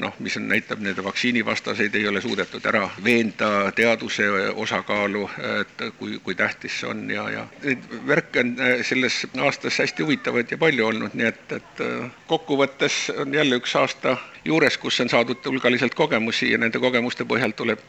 noh, 0.02 0.16
mis 0.24 0.36
on, 0.40 0.48
näitab 0.52 0.82
nende 0.84 1.04
vaktsiinivastaseid 1.04 1.94
ei 2.00 2.08
ole 2.08 2.22
suudetud 2.24 2.66
ära 2.72 2.86
veenda 3.04 3.70
teaduse 3.76 4.28
osakaalu, 4.64 5.28
et 5.60 5.86
kui, 5.98 6.18
kui 6.24 6.36
tähtis 6.38 6.80
see 6.80 6.90
on 6.90 7.04
ja, 7.10 7.28
ja 7.30 7.46
neid 7.62 7.88
värke 8.08 8.44
on 8.44 8.54
äh, 8.60 8.76
selles 8.86 9.22
aastas 9.38 9.80
hästi 9.84 10.06
huvitavaid 10.06 10.52
ja 10.52 10.60
palju 10.60 10.88
olnud, 10.88 11.16
nii 11.18 11.28
et, 11.28 11.58
et 11.60 11.84
äh, 11.84 12.10
kokkuvõttes 12.30 13.04
on 13.18 13.34
jälle 13.34 13.60
üks 13.60 13.76
aasta 13.78 14.16
juures, 14.44 14.78
kus 14.78 15.00
on 15.00 15.08
saadud 15.08 15.46
hulgaliselt 15.46 15.94
kogemusi 15.94 16.52
ja 16.52 16.58
nende 16.58 16.78
kogemuste 16.82 17.24
põhjal 17.28 17.54
tuleb 17.56 17.82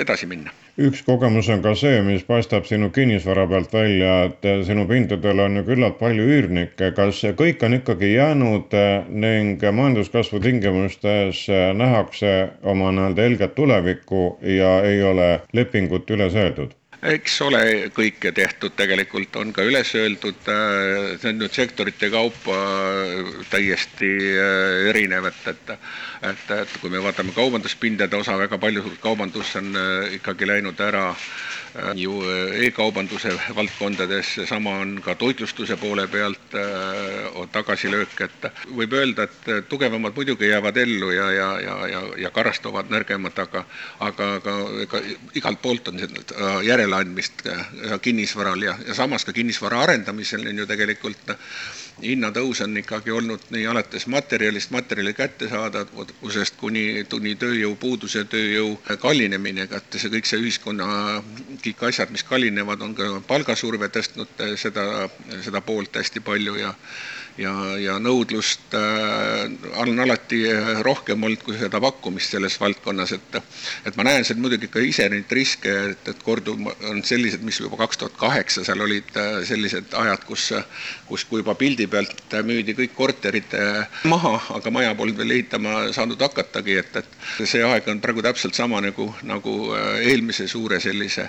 edasi 0.00 0.26
minna 0.30 0.52
üks 0.80 1.02
kogemus 1.04 1.48
on 1.52 1.60
ka 1.64 1.74
see, 1.76 2.00
mis 2.06 2.22
paistab 2.24 2.64
sinu 2.68 2.88
kinnisvara 2.94 3.46
pealt 3.50 3.72
välja, 3.74 4.12
et 4.28 4.48
sinu 4.66 4.86
pindadel 4.88 5.42
on 5.44 5.60
ju 5.60 5.64
küllalt 5.66 5.98
palju 6.00 6.24
üürnikke, 6.36 6.92
kas 6.96 7.20
kõik 7.36 7.64
on 7.66 7.76
ikkagi 7.80 8.14
jäänud 8.14 8.76
ning 9.26 9.60
majanduskasvu 9.60 10.40
tingimustes 10.40 11.44
nähakse 11.76 12.34
oma 12.62 12.92
nii-öelda 12.96 13.28
helget 13.28 13.56
tulevikku 13.58 14.24
ja 14.56 14.78
ei 14.86 15.02
ole 15.04 15.30
lepingut 15.52 16.10
üles 16.16 16.36
öeldud? 16.38 16.79
Eks 17.02 17.40
ole 17.46 17.62
kõike 17.96 18.32
tehtud, 18.36 18.74
tegelikult 18.76 19.36
on 19.40 19.52
ka 19.56 19.64
üles 19.64 19.94
öeldud, 19.96 20.40
äh, 20.52 21.16
see 21.20 21.32
on 21.32 21.38
nüüd 21.40 21.54
sektorite 21.56 22.10
kaupa 22.12 22.58
täiesti 23.52 24.10
äh, 24.36 24.90
erinev, 24.92 25.30
et, 25.32 25.46
et 25.54 25.76
et, 26.20 26.50
et 26.52 26.72
kui 26.82 26.90
me 26.92 27.00
vaatame 27.00 27.32
kaubanduspindade 27.32 28.18
osa, 28.18 28.34
väga 28.40 28.58
palju 28.60 28.84
kaubandus 29.00 29.54
on 29.60 29.72
äh, 29.76 30.16
ikkagi 30.18 30.48
läinud 30.50 30.80
ära 30.84 31.06
äh, 31.14 31.24
ju 31.94 32.14
äh, 32.22 32.66
e-kaubanduse 32.66 33.32
valdkondades, 33.56 34.34
sama 34.48 34.70
on 34.82 35.00
ka 35.04 35.14
toitlustuse 35.14 35.76
poole 35.76 36.06
pealt 36.08 36.56
tagasilöök, 37.52 38.20
et 38.26 38.48
võib 38.76 38.94
öelda, 38.98 39.26
et 39.28 39.68
tugevamad 39.68 40.16
muidugi 40.16 40.50
jäävad 40.50 40.76
ellu 40.82 41.10
ja, 41.14 41.30
ja, 41.32 41.48
ja, 41.60 41.76
ja, 41.92 42.02
ja 42.26 42.30
karastuvad 42.34 42.90
nõrgemad, 42.90 43.38
aga 43.38 43.64
aga, 44.00 44.30
aga 44.40 44.56
ega 44.86 45.02
igalt 45.38 45.62
poolt 45.62 45.88
on 45.92 46.02
seda 46.02 46.54
järeleandmist 46.66 47.46
kinnisvaral 48.02 48.62
ja, 48.62 48.76
ja 48.86 48.94
samas 48.94 49.24
ka 49.24 49.32
kinnisvara 49.36 49.84
arendamisel 49.86 50.46
on 50.50 50.62
ju 50.64 50.66
tegelikult 50.66 51.34
hinnatõus 52.02 52.60
on 52.64 52.76
ikkagi 52.80 53.12
olnud 53.12 53.42
nii 53.54 53.66
alates 53.68 54.06
materjalist, 54.10 54.70
materjali 54.74 55.12
kättesaadavusest 55.16 56.56
kuni, 56.60 57.04
kuni 57.10 57.34
tööjõupuuduse, 57.40 58.24
tööjõu 58.32 58.74
kallineminega, 59.02 59.80
et 59.82 59.98
see 60.00 60.12
kõik 60.14 60.28
see 60.28 60.40
ühiskonna 60.42 60.88
kõik 61.64 61.84
asjad, 61.90 62.12
mis 62.14 62.24
kallinevad, 62.26 62.82
on 62.86 62.94
ka 62.96 63.10
palgasurve 63.28 63.90
tõstnud 63.92 64.44
seda, 64.60 64.86
seda 65.44 65.60
poolt 65.64 66.00
hästi 66.00 66.22
palju 66.24 66.56
ja 66.60 66.74
ja, 67.40 67.52
ja 67.80 67.96
nõudlust 68.02 68.74
äh, 68.76 69.46
on 69.80 70.02
alati 70.04 70.42
rohkem 70.84 71.22
olnud 71.26 71.42
kui 71.44 71.56
seda 71.58 71.80
pakkumist 71.82 72.34
selles 72.34 72.58
valdkonnas, 72.60 73.14
et 73.16 73.38
et 73.88 73.96
ma 73.96 74.04
näen 74.06 74.26
seal 74.26 74.40
muidugi 74.42 74.68
ka 74.72 74.82
ise 74.84 75.06
neid 75.12 75.32
riske, 75.34 75.72
et, 75.92 76.10
et 76.12 76.22
korduv 76.24 76.68
on 76.90 77.02
sellised, 77.06 77.44
mis 77.46 77.60
juba 77.60 77.80
kaks 77.80 78.00
tuhat 78.02 78.18
kaheksa 78.20 78.64
seal 78.66 78.84
olid 78.84 79.16
äh, 79.16 79.40
sellised 79.48 79.96
ajad, 80.02 80.26
kus 80.28 80.50
kus, 81.08 81.26
juba 81.30 81.54
pildi 81.58 81.88
pealt 81.90 82.38
müüdi 82.46 82.76
kõik 82.78 82.94
korterid 82.98 83.56
äh, 83.58 84.00
maha, 84.10 84.36
aga 84.58 84.74
maja 84.74 84.94
polnud 84.98 85.18
veel 85.20 85.38
ehitama 85.38 85.88
saanud 85.96 86.20
hakatagi, 86.20 86.78
et, 86.84 87.02
et 87.02 87.48
see 87.48 87.64
aeg 87.64 87.88
on 87.90 88.02
praegu 88.04 88.24
täpselt 88.24 88.58
sama 88.58 88.82
nagu, 88.84 89.10
nagu 89.26 89.58
eelmise 90.00 90.48
suure 90.50 90.80
sellise 90.82 91.28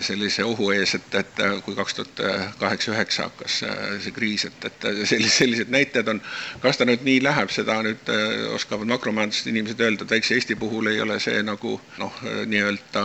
sellise 0.00 0.44
ohu 0.44 0.70
ees, 0.72 0.94
et, 0.96 1.14
et 1.20 1.42
kui 1.64 1.76
kaks 1.76 1.98
tuhat 1.98 2.22
kaheksa-üheksa 2.60 3.28
hakkas 3.28 3.58
äh, 3.66 3.82
see 4.04 4.14
kriis, 4.16 4.46
et, 4.48 4.66
et 4.68 4.86
sellised, 5.08 5.36
sellised 5.36 5.72
näited 5.72 6.08
on, 6.08 6.22
kas 6.62 6.80
ta 6.80 6.86
nüüd 6.88 7.04
nii 7.06 7.20
läheb, 7.24 7.52
seda 7.54 7.78
nüüd 7.84 8.12
äh, 8.12 8.46
oskavad 8.56 8.88
makromajandusest 8.94 9.50
inimesed 9.52 9.82
öelda, 9.84 10.06
et 10.06 10.16
väikse 10.16 10.38
Eesti 10.38 10.56
puhul 10.60 10.92
ei 10.92 11.00
ole 11.04 11.18
see 11.22 11.42
nagu 11.44 11.76
noh, 12.00 12.22
nii-öelda 12.22 13.04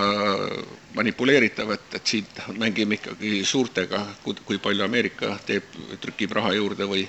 manipuleeritav, 0.98 1.72
et, 1.75 1.89
et 2.00 2.13
siit 2.15 2.41
mängime 2.58 2.98
ikkagi 2.98 3.41
suurtega, 3.46 4.01
kui 4.24 4.62
palju 4.62 4.86
Ameerika 4.86 5.36
teeb, 5.46 5.67
trükib 6.01 6.34
raha 6.39 6.56
juurde 6.58 6.88
või 6.89 7.03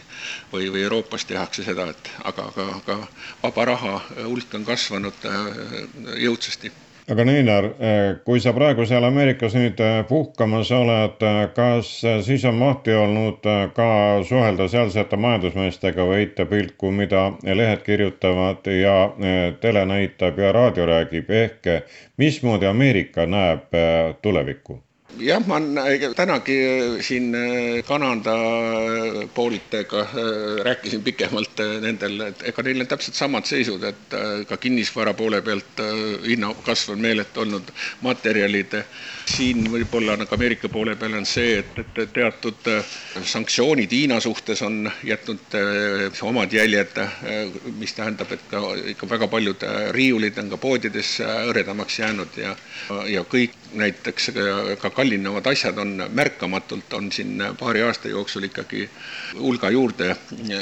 või, 0.52 0.68
või 0.72 0.82
Euroopas 0.82 1.24
tehakse 1.24 1.64
seda, 1.64 1.88
et 1.92 2.10
aga, 2.24 2.48
aga, 2.52 2.66
aga 2.80 2.98
vaba 3.42 3.64
raha 3.72 3.94
hulk 4.24 4.54
on 4.58 4.66
kasvanud 4.68 5.26
äh, 5.28 5.48
jõudsasti 6.24 6.72
aga 7.08 7.24
Neinar, 7.24 7.64
eh, 7.64 8.16
kui 8.24 8.40
sa 8.40 8.52
praegu 8.52 8.84
seal 8.88 9.04
Ameerikas 9.08 9.54
nüüd 9.56 9.80
eh, 9.80 10.00
puhkamas 10.08 10.70
oled, 10.76 11.22
eh, 11.24 11.38
kas 11.56 11.92
siis 12.26 12.44
on 12.48 12.58
mahti 12.60 12.92
olnud 12.92 13.48
ka 13.76 13.88
suhelda 14.28 14.68
sealsete 14.68 15.16
majandusmeestega 15.16 16.04
või 16.10 16.20
heita 16.22 16.48
pilku, 16.50 16.92
mida 16.92 17.30
lehed 17.44 17.84
kirjutavad 17.86 18.68
ja 18.72 18.96
tele 19.62 19.86
näitab 19.88 20.38
ja 20.38 20.52
raadio 20.52 20.88
räägib, 20.88 21.30
ehk 21.30 21.72
mismoodi 22.20 22.68
Ameerika 22.68 23.26
näeb 23.26 23.72
tulevikku? 24.22 24.82
Jah, 25.16 25.40
ma 25.46 25.58
tänagi 26.14 26.56
äh, 26.96 27.02
siin 27.02 27.34
äh, 27.34 27.82
Kanada 27.82 28.34
äh, 28.34 29.28
pooltega 29.34 30.06
rääkisin 30.64 31.02
pikemalt 31.02 31.60
nendel, 31.80 32.20
et 32.28 32.42
ega 32.50 32.62
neil 32.62 32.82
on 32.84 32.90
täpselt 32.90 33.16
samad 33.16 33.46
seisud, 33.48 33.82
et 33.88 34.16
ka 34.48 34.56
kinnisvara 34.60 35.14
poole 35.16 35.40
pealt 35.42 35.80
hinnakasv 36.26 36.92
on 36.94 37.00
meeletu 37.02 37.42
olnud, 37.44 37.72
materjalid 38.04 38.76
siin 39.28 39.64
võib-olla 39.72 40.16
nagu 40.18 40.34
Ameerika 40.34 40.68
poole 40.72 40.96
peal 40.96 41.16
on 41.18 41.26
see, 41.28 41.58
et, 41.62 41.80
et 41.82 42.12
teatud 42.14 42.68
sanktsioonid 43.24 43.92
Hiina 43.92 44.20
suhtes 44.24 44.62
on 44.66 44.90
jätnud 45.04 45.56
omad 46.28 46.52
jäljed, 46.52 47.00
mis 47.78 47.94
tähendab, 47.96 48.32
et 48.32 48.44
ka 48.50 48.62
ikka 48.94 49.08
väga 49.10 49.28
paljud 49.28 49.66
riiulid 49.96 50.38
on 50.42 50.52
ka 50.52 50.60
poodides 50.60 51.16
hõredamaks 51.22 52.00
jäänud 52.02 52.40
ja, 52.40 52.54
ja 53.08 53.24
kõik 53.28 53.56
näiteks 53.78 54.30
ka 54.80 54.90
kallinevad 54.98 55.46
asjad 55.46 55.78
on 55.78 55.92
märkamatult, 56.10 56.92
on 56.98 57.12
siin 57.12 57.42
paari 57.58 57.82
aasta 57.86 58.10
jooksul 58.10 58.48
ikkagi 58.48 58.88
hulga 59.38 59.70
juurde, 59.70 60.16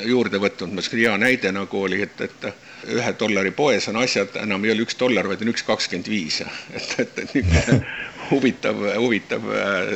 juurde 0.04 0.40
võtnud, 0.42 0.74
ma 0.74 0.84
ütlesin, 0.84 1.00
hea 1.06 1.14
näide 1.20 1.52
nagu 1.56 1.80
oli, 1.86 2.02
et, 2.04 2.20
et 2.20 2.44
ühe 2.92 3.14
dollari 3.20 3.54
poes 3.56 3.88
on 3.88 3.96
asjad 4.02 4.36
enam 4.42 4.64
ei 4.66 4.74
ole 4.74 4.84
üks 4.84 4.98
dollar, 5.00 5.28
vaid 5.30 5.40
on 5.46 5.54
üks 5.54 5.64
kakskümmend 5.64 6.10
viis, 6.12 6.42
et, 6.76 6.92
et, 7.06 7.24
et 7.24 7.34
niisugune 7.38 7.80
huvitav, 8.30 8.80
huvitav 8.96 9.42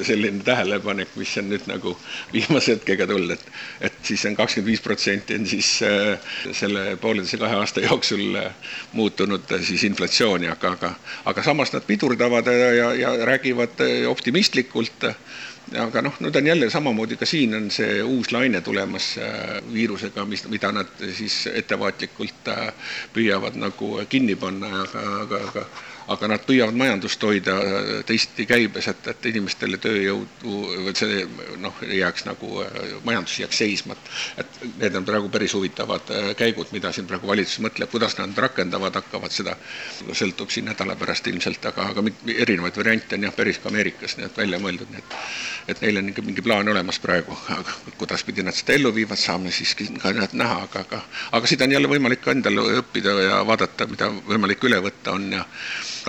selline 0.06 0.44
tähelepanek, 0.44 1.14
mis 1.16 1.32
on 1.40 1.48
nüüd 1.50 1.66
nagu 1.70 1.94
viimase 2.32 2.76
hetkega 2.76 3.06
tulnud, 3.10 3.34
et, 3.36 3.46
et 3.88 3.98
siis 4.06 4.24
on 4.28 4.36
kakskümmend 4.38 4.70
viis 4.70 4.82
protsenti 4.84 5.38
on 5.38 5.46
siis 5.50 5.70
selle 6.56 6.84
pooleteise 7.00 7.40
kahe 7.40 7.58
aasta 7.60 7.84
jooksul 7.84 8.38
muutunud 8.92 9.56
siis 9.66 9.84
inflatsiooni, 9.88 10.50
aga, 10.52 10.74
aga, 10.78 10.92
aga 11.32 11.46
samas 11.46 11.72
nad 11.74 11.86
pidurdavad 11.86 12.50
ja, 12.54 12.92
ja 12.94 13.14
räägivad 13.26 13.82
optimistlikult 14.10 15.10
aga 15.78 16.02
noh, 16.02 16.16
nüüd 16.24 16.36
on 16.36 16.46
jälle 16.46 16.70
samamoodi 16.70 17.16
ka 17.16 17.26
siin 17.28 17.54
on 17.54 17.70
see 17.70 18.00
uus 18.02 18.32
laine 18.34 18.60
tulemas 18.60 19.12
äh, 19.18 19.60
viirusega, 19.72 20.24
mis, 20.26 20.44
mida 20.50 20.72
nad 20.74 20.90
siis 21.14 21.44
ettevaatlikult 21.52 22.50
äh, 22.50 22.72
püüavad 23.14 23.58
nagu 23.60 23.92
kinni 24.10 24.36
panna, 24.36 24.72
aga, 24.82 25.06
aga, 25.22 25.40
aga 25.52 25.66
aga 26.10 26.26
nad 26.26 26.42
püüavad 26.42 26.74
majandust 26.74 27.22
hoida 27.22 27.54
äh, 27.62 27.90
teisiti 28.06 28.46
käibes, 28.50 28.88
et, 28.90 29.10
et 29.12 29.26
inimestele 29.30 29.78
tööjõudu, 29.78 30.56
see 30.98 31.22
noh, 31.62 31.76
jääks 31.86 32.26
nagu, 32.26 32.64
majandus 33.06 33.36
jääks 33.44 33.62
seisma. 33.62 33.94
et 34.40 34.58
need 34.80 34.96
on 34.98 35.06
praegu 35.06 35.30
päris 35.30 35.54
huvitavad 35.54 36.10
käigud, 36.38 36.72
mida 36.74 36.90
siin 36.92 37.06
praegu 37.06 37.30
valitsus 37.30 37.62
mõtleb, 37.62 37.90
kuidas 37.92 38.18
nad 38.18 38.34
rakendavad 38.38 38.98
hakkavad, 38.98 39.30
seda 39.30 39.54
sõltub 40.10 40.50
siin 40.50 40.66
nädala 40.66 40.96
pärast 40.98 41.30
ilmselt, 41.30 41.70
aga, 41.70 41.92
aga 41.94 42.04
erinevaid 42.26 42.76
variante 42.76 43.14
on 43.14 43.28
jah, 43.28 43.36
päris 43.36 43.62
ka 43.62 43.70
Ameerikas 43.70 44.18
nii 44.18 44.26
et 44.26 44.42
välja 44.42 44.58
mõeldud, 44.58 44.90
nii 44.90 45.04
et 45.04 45.18
et 45.68 45.80
neil 45.82 46.00
on 46.00 46.08
ikka 46.12 46.22
mingi 46.26 46.42
plaan 46.42 46.68
olemas 46.68 46.98
praegu, 47.02 47.36
aga 47.56 47.76
kuidaspidi 47.98 48.44
nad 48.46 48.56
seda 48.56 48.76
ellu 48.78 48.94
viivad, 48.94 49.20
saame 49.20 49.52
siis 49.54 49.74
ka 49.74 50.12
näha, 50.32 50.62
aga, 50.66 50.84
aga 50.86 51.02
aga 51.32 51.46
seda 51.46 51.68
on 51.68 51.76
jälle 51.76 51.90
võimalik 51.90 52.26
endal 52.32 52.60
õppida 52.64 53.16
ja 53.26 53.40
vaadata, 53.46 53.86
mida 53.90 54.10
võimalik 54.28 54.68
üle 54.68 54.82
võtta 54.84 55.16
on 55.16 55.32
ja 55.32 55.46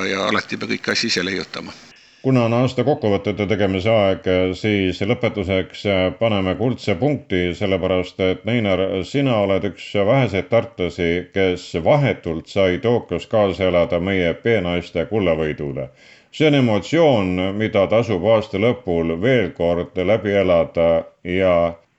ja 0.07 0.27
alati 0.27 0.55
ei 0.55 0.59
pea 0.59 0.75
kõiki 0.75 0.93
asju 0.93 1.11
ise 1.11 1.23
leiutama 1.25 1.73
kuna 2.21 2.43
on 2.45 2.53
aasta 2.53 2.83
kokkuvõtete 2.85 3.47
tegemise 3.49 3.89
aeg, 3.89 4.27
siis 4.57 4.99
lõpetuseks 5.09 5.85
paneme 6.19 6.53
kuldse 6.59 6.95
punkti, 6.99 7.41
sellepärast 7.57 8.21
et 8.25 8.43
Neinar, 8.45 8.83
sina 9.09 9.39
oled 9.45 9.65
üks 9.71 9.87
väheseid 9.95 10.49
tartlasi, 10.51 11.11
kes 11.33 11.65
vahetult 11.83 12.51
sai 12.51 12.77
Tokyos 12.83 13.25
kaasa 13.31 13.71
elada 13.71 13.99
meie 13.99 14.33
peenaiste 14.45 15.05
kullavõidule. 15.09 15.89
See 16.31 16.47
on 16.47 16.55
emotsioon, 16.55 17.31
mida 17.59 17.85
tasub 17.91 18.25
aasta 18.25 18.59
lõpul 18.61 19.17
veel 19.21 19.51
kord 19.57 19.97
läbi 19.97 20.35
elada 20.43 20.89
ja 21.27 21.55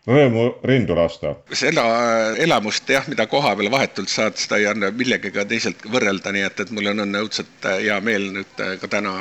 rõõmu 0.06 0.46
rindu 0.66 0.96
lasta. 0.98 1.36
seda 1.54 1.82
äh, 1.86 2.40
elamust 2.42 2.88
jah, 2.90 3.06
mida 3.08 3.28
koha 3.30 3.52
peal 3.58 3.70
vahetult 3.70 4.10
saad, 4.10 4.34
seda 4.40 4.58
ei 4.58 4.66
anna 4.66 4.90
millegagi 4.90 5.44
teiselt 5.46 5.84
võrrelda, 5.86 6.32
nii 6.34 6.42
et, 6.48 6.62
et 6.64 6.72
mul 6.74 6.90
on, 6.90 7.04
õudselt 7.22 7.68
äh, 7.70 7.78
hea 7.84 8.00
meel 8.02 8.26
nüüd 8.34 8.62
äh, 8.64 8.74
ka 8.82 8.90
täna 8.90 9.12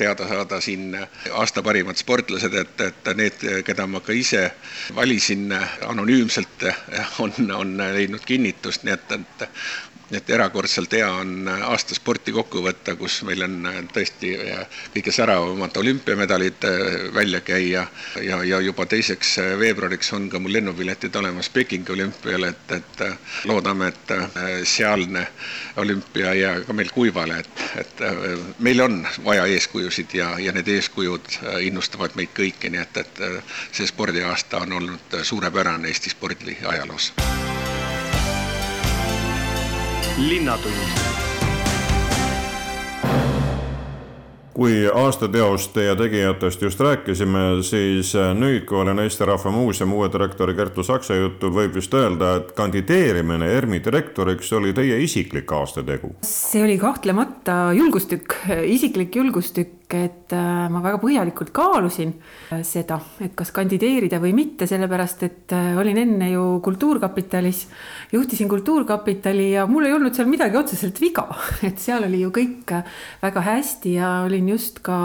teada 0.00 0.28
saada 0.30 0.60
siin 0.64 0.96
aasta 0.96 1.62
parimad 1.62 2.00
sportlased, 2.00 2.56
et, 2.56 2.84
et 2.88 3.12
need, 3.18 3.44
keda 3.66 3.86
ma 3.86 4.00
ka 4.00 4.16
ise 4.16 4.46
valisin 4.96 5.52
anonüümselt, 5.88 6.64
on, 7.24 7.36
on 7.52 7.76
leidnud 7.98 8.24
kinnitust, 8.24 8.88
nii 8.88 8.96
et, 8.96 9.18
et 9.18 9.48
et 10.12 10.30
erakordselt 10.30 10.92
hea 10.92 11.08
on 11.08 11.48
aasta 11.48 11.96
sporti 11.96 12.32
kokku 12.32 12.62
võtta, 12.64 12.96
kus 13.00 13.22
meil 13.26 13.42
on 13.46 13.68
tõesti 13.94 14.34
kõige 14.92 15.12
säravamad 15.12 15.76
olümpiamedalid 15.76 16.64
äh, 16.64 17.14
välja 17.14 17.40
käia. 17.40 17.86
Ja, 18.22 18.42
ja 18.44 18.60
juba 18.60 18.86
teiseks 18.86 19.38
äh, 19.38 19.58
veebruariks 19.58 20.12
on 20.12 20.28
ka 20.30 20.38
mul 20.38 20.52
lennupiletid 20.52 21.14
olemas 21.16 21.48
Pekingi 21.50 21.92
olümpiale, 21.92 22.48
et, 22.48 22.72
et 22.72 23.00
äh, 23.00 23.16
loodame, 23.44 23.88
et 23.88 24.12
sealne 24.68 25.26
olümpia 25.76 26.34
jää 26.34 26.60
ka 26.66 26.72
meil 26.72 26.90
kuivale, 26.92 27.38
et, 27.38 27.64
et 27.80 28.04
meil 28.58 28.80
on 28.80 29.00
vaja 29.24 29.46
eeskujusid 29.46 30.14
ja, 30.14 30.34
ja 30.38 30.52
need 30.52 30.68
eeskujud 30.68 31.38
innustavad 31.60 32.16
meid 32.18 32.34
kõiki, 32.36 32.70
nii 32.72 32.82
et, 32.82 33.02
et 33.04 33.24
see 33.72 33.88
spordiaasta 33.88 34.62
on 34.66 34.78
olnud 34.80 35.20
suurepärane 35.22 35.88
Eesti 35.88 36.12
spordi 36.12 36.56
ajaloos 36.68 37.12
linnatund 40.18 41.12
kui 44.52 44.84
aastateost 44.94 45.76
ja 45.76 45.96
tegijatest 45.96 46.62
just 46.62 46.80
rääkisime, 46.80 47.62
siis 47.64 48.12
nüüd, 48.36 48.66
kui 48.68 48.78
olen 48.78 49.00
Eesti 49.02 49.24
Rahva 49.26 49.50
Muuseumi 49.50 49.96
uue 49.96 50.10
direktori 50.12 50.54
Kertu 50.54 50.84
Saksa 50.84 51.16
jutul, 51.16 51.54
võib 51.56 51.74
vist 51.74 51.94
öelda, 51.96 52.34
et 52.38 52.52
kandideerimine 52.56 53.48
ERMi 53.56 53.80
direktoriks 53.84 54.52
oli 54.52 54.74
teie 54.76 55.00
isiklik 55.02 55.52
aastategu. 55.52 56.12
see 56.22 56.62
oli 56.62 56.76
kahtlemata 56.78 57.72
julgustükk, 57.74 58.36
isiklik 58.68 59.16
julgustükk 59.16 59.81
et 59.94 60.32
äh, 60.34 60.68
ma 60.72 60.80
väga 60.84 60.98
põhjalikult 61.02 61.52
kaalusin 61.54 62.12
äh, 62.52 62.62
seda, 62.66 62.98
et 63.22 63.34
kas 63.38 63.52
kandideerida 63.54 64.20
või 64.22 64.32
mitte, 64.36 64.66
sellepärast 64.70 65.24
et 65.26 65.54
äh, 65.56 65.72
olin 65.80 66.00
enne 66.02 66.30
ju 66.32 66.44
Kultuurkapitalis, 66.64 67.64
juhtisin 68.12 68.50
Kultuurkapitali 68.50 69.50
ja 69.52 69.66
mul 69.70 69.88
ei 69.88 69.96
olnud 69.96 70.16
seal 70.16 70.30
midagi 70.30 70.58
otseselt 70.60 71.00
viga, 71.02 71.26
et 71.68 71.82
seal 71.82 72.06
oli 72.08 72.22
ju 72.24 72.32
kõik 72.34 72.72
väga 73.22 73.44
hästi 73.48 73.98
ja 73.98 74.14
olin 74.26 74.48
just 74.54 74.82
ka 74.86 75.02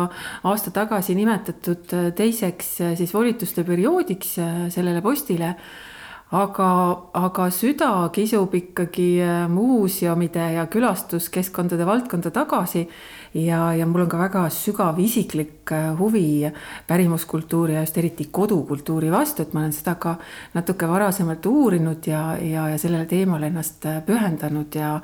aasta 0.48 0.74
tagasi 0.76 1.18
nimetatud 1.18 1.94
teiseks 2.18 2.74
siis 3.00 3.14
volituste 3.14 3.66
perioodiks 3.68 4.38
sellele 4.74 5.04
postile. 5.06 5.56
Aga, 6.36 6.70
aga 7.16 7.46
süda 7.56 7.88
kisub 8.12 8.52
ikkagi 8.58 9.22
muuseumide 9.48 10.50
ja 10.58 10.66
külastuskeskkondade 10.68 11.86
valdkonda 11.88 12.34
tagasi 12.36 12.84
ja, 13.34 13.74
ja 13.74 13.86
mul 13.86 14.06
on 14.06 14.10
ka 14.10 14.20
väga 14.20 14.44
sügav 14.54 15.00
isiklik 15.00 15.72
äh, 15.72 15.90
huvi 16.00 16.52
pärimuskultuuri 16.88 17.74
ja 17.74 17.82
just 17.86 17.98
eriti 17.98 18.30
kodukultuuri 18.32 19.12
vastu, 19.12 19.44
et 19.44 19.54
ma 19.54 19.64
olen 19.64 19.74
seda 19.76 19.96
ka 19.96 20.18
natuke 20.54 20.88
varasemalt 20.88 21.46
uurinud 21.46 22.08
ja, 22.08 22.22
ja, 22.42 22.70
ja 22.74 22.78
sellele 22.78 23.06
teemale 23.06 23.52
ennast 23.52 23.86
äh, 23.86 24.02
pühendanud 24.06 24.76
ja 24.76 25.00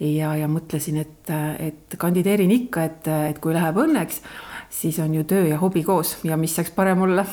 ja, 0.00 0.34
ja 0.36 0.48
mõtlesin, 0.48 1.00
et, 1.00 1.30
et 1.58 1.94
kandideerin 1.98 2.50
ikka, 2.52 2.84
et, 2.84 3.06
et 3.30 3.38
kui 3.40 3.54
läheb 3.56 3.78
õnneks, 3.80 4.20
siis 4.68 4.98
on 5.00 5.14
ju 5.14 5.24
töö 5.24 5.46
ja 5.48 5.60
hobi 5.60 5.84
koos 5.86 6.18
ja 6.24 6.36
mis 6.36 6.56
saaks 6.56 6.74
parem 6.76 7.06
olla 7.06 7.24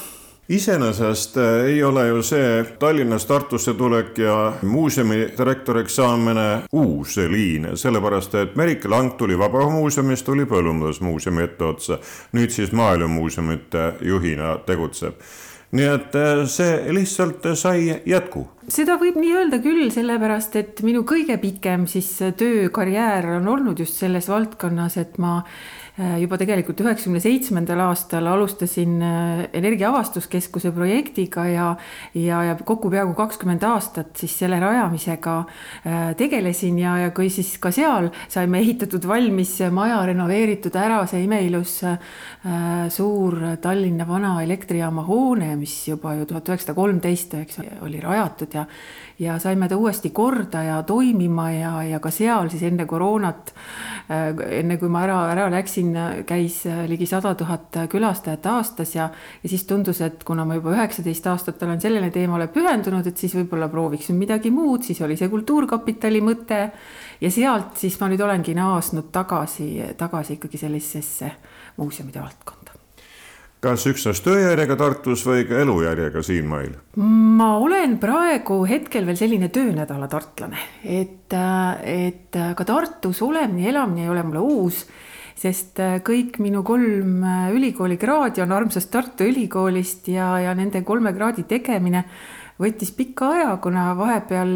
iseenesest 0.50 1.38
äh, 1.38 1.66
ei 1.66 1.84
ole 1.84 2.08
ju 2.08 2.24
see 2.24 2.64
Tallinnast 2.80 3.28
Tartusse 3.28 3.74
tulek 3.74 4.18
ja 4.18 4.54
muuseumi 4.62 5.28
direktoriks 5.38 5.96
saamine 5.96 6.64
uus 6.72 7.18
liin, 7.18 7.70
sellepärast 7.76 8.36
et 8.36 8.56
Merike 8.56 8.90
Lang 8.90 9.14
tuli 9.18 9.38
Vabamuuseumist, 9.40 10.26
tuli 10.26 10.46
Põllumajandusmuuseumi 10.46 11.44
etteotsa, 11.44 12.00
nüüd 12.36 12.52
siis 12.52 12.72
Maaelumuuseumite 12.72 13.94
juhina 14.02 14.58
tegutseb 14.66 15.22
nii 15.74 15.86
et 15.90 16.16
äh, 16.16 16.44
see 16.50 16.74
lihtsalt 16.94 17.48
sai 17.58 18.02
jätku. 18.06 18.44
seda 18.70 18.98
võib 19.02 19.16
nii 19.18 19.32
öelda 19.40 19.62
küll, 19.64 19.88
sellepärast 19.96 20.60
et 20.60 20.84
minu 20.86 21.02
kõige 21.08 21.40
pikem 21.42 21.88
siis 21.90 22.12
töökarjäär 22.38 23.32
on 23.40 23.48
olnud 23.56 23.80
just 23.80 23.98
selles 23.98 24.30
valdkonnas, 24.30 25.00
et 25.02 25.18
ma 25.18 25.40
juba 25.94 26.40
tegelikult 26.42 26.80
üheksakümne 26.82 27.20
seitsmendal 27.22 27.84
aastal 27.86 28.26
alustasin 28.26 28.96
äh, 29.06 29.44
Energiaavastuskeskuse 29.54 30.72
projektiga 30.74 31.44
ja, 31.46 31.68
ja, 32.18 32.40
ja 32.48 32.56
kokku 32.58 32.90
peaaegu 32.90 33.14
kakskümmend 33.14 33.62
aastat 33.70 34.18
siis 34.18 34.34
selle 34.42 34.58
rajamisega 34.64 35.36
äh, 35.86 36.00
tegelesin 36.18 36.80
ja, 36.82 36.96
ja 37.04 37.14
kui 37.14 37.30
siis 37.30 37.52
ka 37.62 37.70
seal 37.70 38.10
saime 38.26 38.64
ehitatud 38.66 39.06
valmis 39.06 39.60
maja 39.70 40.02
renoveeritud 40.10 40.74
ära, 40.82 41.04
see 41.10 41.28
imeilus 41.28 41.76
suur 42.94 43.38
Tallinna 43.62 44.08
vana 44.08 44.34
elektrijaama 44.44 45.06
hoone, 45.06 45.54
mis 45.62 45.76
juba 45.88 46.18
ju 46.18 46.26
tuhat 46.28 46.50
üheksasada 46.50 46.76
kolmteist, 46.78 47.38
eks 47.38 47.62
oli 47.86 48.02
rajatud 48.02 48.58
ja 48.58 48.66
ja 49.20 49.40
saime 49.40 49.70
ta 49.70 49.78
uuesti 49.78 50.10
korda 50.10 50.64
ja 50.64 50.84
toimima 50.84 51.52
ja, 51.52 51.74
ja 51.84 52.00
ka 52.00 52.12
seal 52.12 52.50
siis 52.50 52.64
enne 52.68 52.86
koroonat, 52.90 53.54
enne 54.10 54.78
kui 54.82 54.90
ma 54.92 55.04
ära, 55.06 55.20
ära 55.32 55.50
läksin, 55.54 55.83
käis 56.28 56.62
ligi 56.88 57.08
sada 57.10 57.34
tuhat 57.36 57.80
külastajat 57.92 58.46
aastas 58.52 58.96
ja, 58.96 59.10
ja 59.44 59.52
siis 59.52 59.66
tundus, 59.70 60.02
et 60.06 60.24
kuna 60.24 60.46
ma 60.48 60.58
juba 60.60 60.74
üheksateist 60.76 61.28
aastat 61.32 61.64
olen 61.64 61.82
sellele 61.82 62.12
teemale 62.14 62.48
pühendunud, 62.54 63.08
et 63.08 63.20
siis 63.20 63.36
võib-olla 63.38 63.70
prooviks 63.72 64.10
nüüd 64.12 64.24
midagi 64.26 64.54
muud, 64.54 64.86
siis 64.88 65.02
oli 65.04 65.18
see 65.20 65.32
Kultuurkapitali 65.34 66.22
mõte. 66.24 66.62
Ja 67.22 67.32
sealt 67.32 67.78
siis 67.80 68.00
ma 68.02 68.12
nüüd 68.12 68.22
olengi 68.24 68.56
naasnud 68.58 69.12
tagasi, 69.14 69.70
tagasi 69.98 70.38
ikkagi 70.38 70.60
sellisesse 70.66 71.32
muuseumide 71.78 72.22
valdkonda. 72.22 72.64
Kas 73.64 73.86
üksnes 73.88 74.20
tööjärjega 74.26 74.76
Tartus 74.76 75.22
või 75.24 75.46
ka 75.48 75.62
elujärjega 75.64 76.20
siinmail? 76.26 76.74
ma 77.40 77.54
olen 77.64 77.96
praegu 78.02 78.58
hetkel 78.68 79.08
veel 79.08 79.16
selline 79.18 79.48
töönädala 79.56 80.10
tartlane, 80.12 80.60
et, 80.84 81.32
et 81.88 82.40
ka 82.58 82.66
Tartus 82.68 83.22
olemine, 83.24 83.70
elamine 83.72 84.04
ei 84.04 84.12
ole 84.12 84.26
mulle 84.28 84.44
uus, 84.44 84.84
sest 85.40 85.82
kõik 86.06 86.40
minu 86.44 86.64
kolm 86.64 87.24
ülikooli 87.56 87.98
kraadi 88.02 88.44
on 88.44 88.54
armsast 88.56 88.92
Tartu 88.94 89.28
Ülikoolist 89.28 90.08
ja, 90.14 90.36
ja 90.44 90.54
nende 90.58 90.84
kolme 90.86 91.14
kraadi 91.16 91.48
tegemine 91.50 92.06
võttis 92.62 92.92
pika 92.94 93.30
aja, 93.34 93.52
kuna 93.62 93.90
vahepeal 93.98 94.52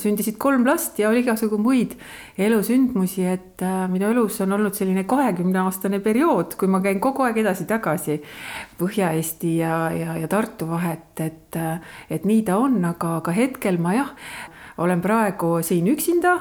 sündisid 0.00 0.38
kolm 0.40 0.66
last 0.68 0.98
ja 1.00 1.10
oli 1.10 1.24
igasugu 1.24 1.58
muid 1.60 1.96
elusündmusi, 2.38 3.24
et 3.26 3.64
minu 3.90 4.10
elus 4.12 4.38
on 4.44 4.54
olnud 4.56 4.76
selline 4.78 5.06
kahekümneaastane 5.08 6.00
periood, 6.04 6.54
kui 6.58 6.70
ma 6.70 6.80
käin 6.84 7.02
kogu 7.02 7.26
aeg 7.26 7.40
edasi-tagasi 7.42 8.20
Põhja-Eesti 8.78 9.56
ja, 9.58 9.78
ja, 9.96 10.18
ja 10.20 10.30
Tartu 10.30 10.68
vahet, 10.70 11.10
et, 11.24 11.58
et 12.12 12.28
nii 12.28 12.44
ta 12.46 12.60
on, 12.62 12.78
aga, 12.92 13.18
aga 13.22 13.34
hetkel 13.36 13.80
ma 13.82 13.96
jah 13.96 14.14
olen 14.78 15.00
praegu 15.00 15.62
siin 15.64 15.86
üksinda, 15.88 16.34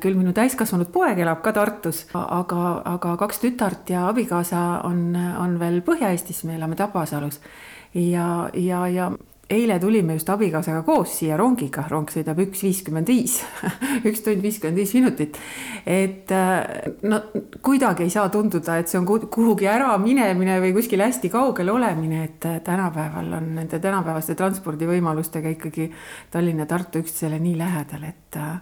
küll 0.00 0.18
minu 0.18 0.34
täiskasvanud 0.36 0.90
poeg 0.92 1.18
elab 1.24 1.40
ka 1.44 1.52
Tartus, 1.56 2.04
aga, 2.14 2.82
aga 2.84 3.16
kaks 3.20 3.40
tütart 3.44 3.90
ja 3.90 4.06
abikaasa 4.10 4.64
on, 4.84 5.16
on 5.16 5.56
veel 5.60 5.80
Põhja-Eestis, 5.86 6.44
me 6.44 6.58
elame 6.58 6.76
Tabasalus. 6.76 7.40
ja, 7.94 8.50
ja, 8.54 8.86
ja 8.88 9.10
eile 9.50 9.78
tulime 9.80 10.12
just 10.18 10.28
abikaasaga 10.28 10.82
koos 10.84 11.14
siia 11.18 11.36
rongiga, 11.40 11.86
rong 11.88 12.10
sõidab 12.12 12.40
üks 12.44 12.60
viiskümmend 12.66 13.08
viis, 13.08 13.38
üks 14.08 14.20
tund 14.24 14.44
viiskümmend 14.44 14.76
viis 14.76 14.92
minutit. 14.96 15.38
et 15.88 16.32
äh, 16.36 16.90
no 17.08 17.22
kuidagi 17.64 18.04
ei 18.04 18.12
saa 18.12 18.28
tunduda, 18.32 18.76
et 18.78 18.92
see 18.92 19.00
on 19.00 19.08
kuhugi 19.08 19.70
ära 19.70 19.94
minemine 20.02 20.58
või 20.64 20.74
kuskil 20.76 21.00
hästi 21.04 21.32
kaugel 21.32 21.72
olemine, 21.72 22.24
et 22.28 22.48
äh, 22.48 22.60
tänapäeval 22.64 23.32
on 23.40 23.50
nende 23.56 23.80
tänapäevaste 23.80 24.36
transpordivõimalustega 24.36 25.56
ikkagi 25.56 25.90
Tallinn 26.30 26.60
ja 26.64 26.68
Tartu 26.68 27.00
üksteisele 27.00 27.40
nii 27.40 27.56
lähedal, 27.58 28.04
et 28.12 28.40
äh, 28.40 28.56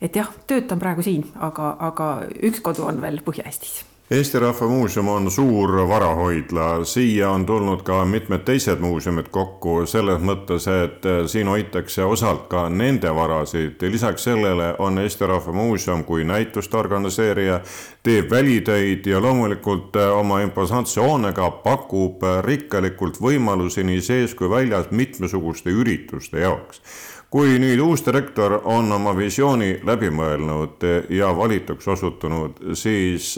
et 0.00 0.16
jah, 0.16 0.30
töötan 0.46 0.80
praegu 0.80 1.02
siin, 1.04 1.26
aga, 1.42 1.74
aga 1.90 2.10
üks 2.46 2.62
kodu 2.64 2.86
on 2.88 3.02
veel 3.02 3.20
Põhja-Eestis 3.26 3.89
Eesti 4.10 4.38
Rahva 4.38 4.66
Muuseum 4.66 5.08
on 5.08 5.30
suur 5.30 5.88
varahoidla, 5.88 6.84
siia 6.84 7.28
on 7.30 7.44
tulnud 7.46 7.84
ka 7.86 8.00
mitmed 8.04 8.40
teised 8.42 8.80
muuseumid 8.82 9.28
kokku 9.30 9.84
selles 9.86 10.18
mõttes, 10.18 10.64
et 10.66 11.04
siin 11.30 11.46
hoitakse 11.46 12.02
osalt 12.02 12.48
ka 12.50 12.64
nende 12.68 13.12
varasid. 13.14 13.78
lisaks 13.92 14.24
sellele 14.26 14.72
on 14.78 14.98
Eesti 14.98 15.28
Rahva 15.30 15.52
Muuseum 15.52 16.02
kui 16.04 16.24
näituste 16.24 16.76
organiseerija, 16.76 17.60
teeb 18.02 18.30
välitöid 18.30 19.06
ja 19.06 19.20
loomulikult 19.22 19.94
oma 19.96 20.40
imposantse 20.42 21.00
hoonega 21.00 21.50
pakub 21.62 22.26
rikkalikult 22.42 23.20
võimalusi 23.22 23.84
nii 23.86 24.00
sees 24.00 24.34
kui 24.34 24.50
väljas 24.50 24.90
mitmesuguste 24.90 25.70
ürituste 25.70 26.42
jaoks 26.42 26.82
kui 27.30 27.60
nüüd 27.62 27.78
uus 27.78 28.02
direktor 28.02 28.56
on 28.64 28.90
oma 28.92 29.12
visiooni 29.14 29.76
läbi 29.86 30.10
mõelnud 30.10 30.82
ja 31.14 31.28
valituks 31.36 31.86
osutunud, 31.88 32.58
siis 32.74 33.36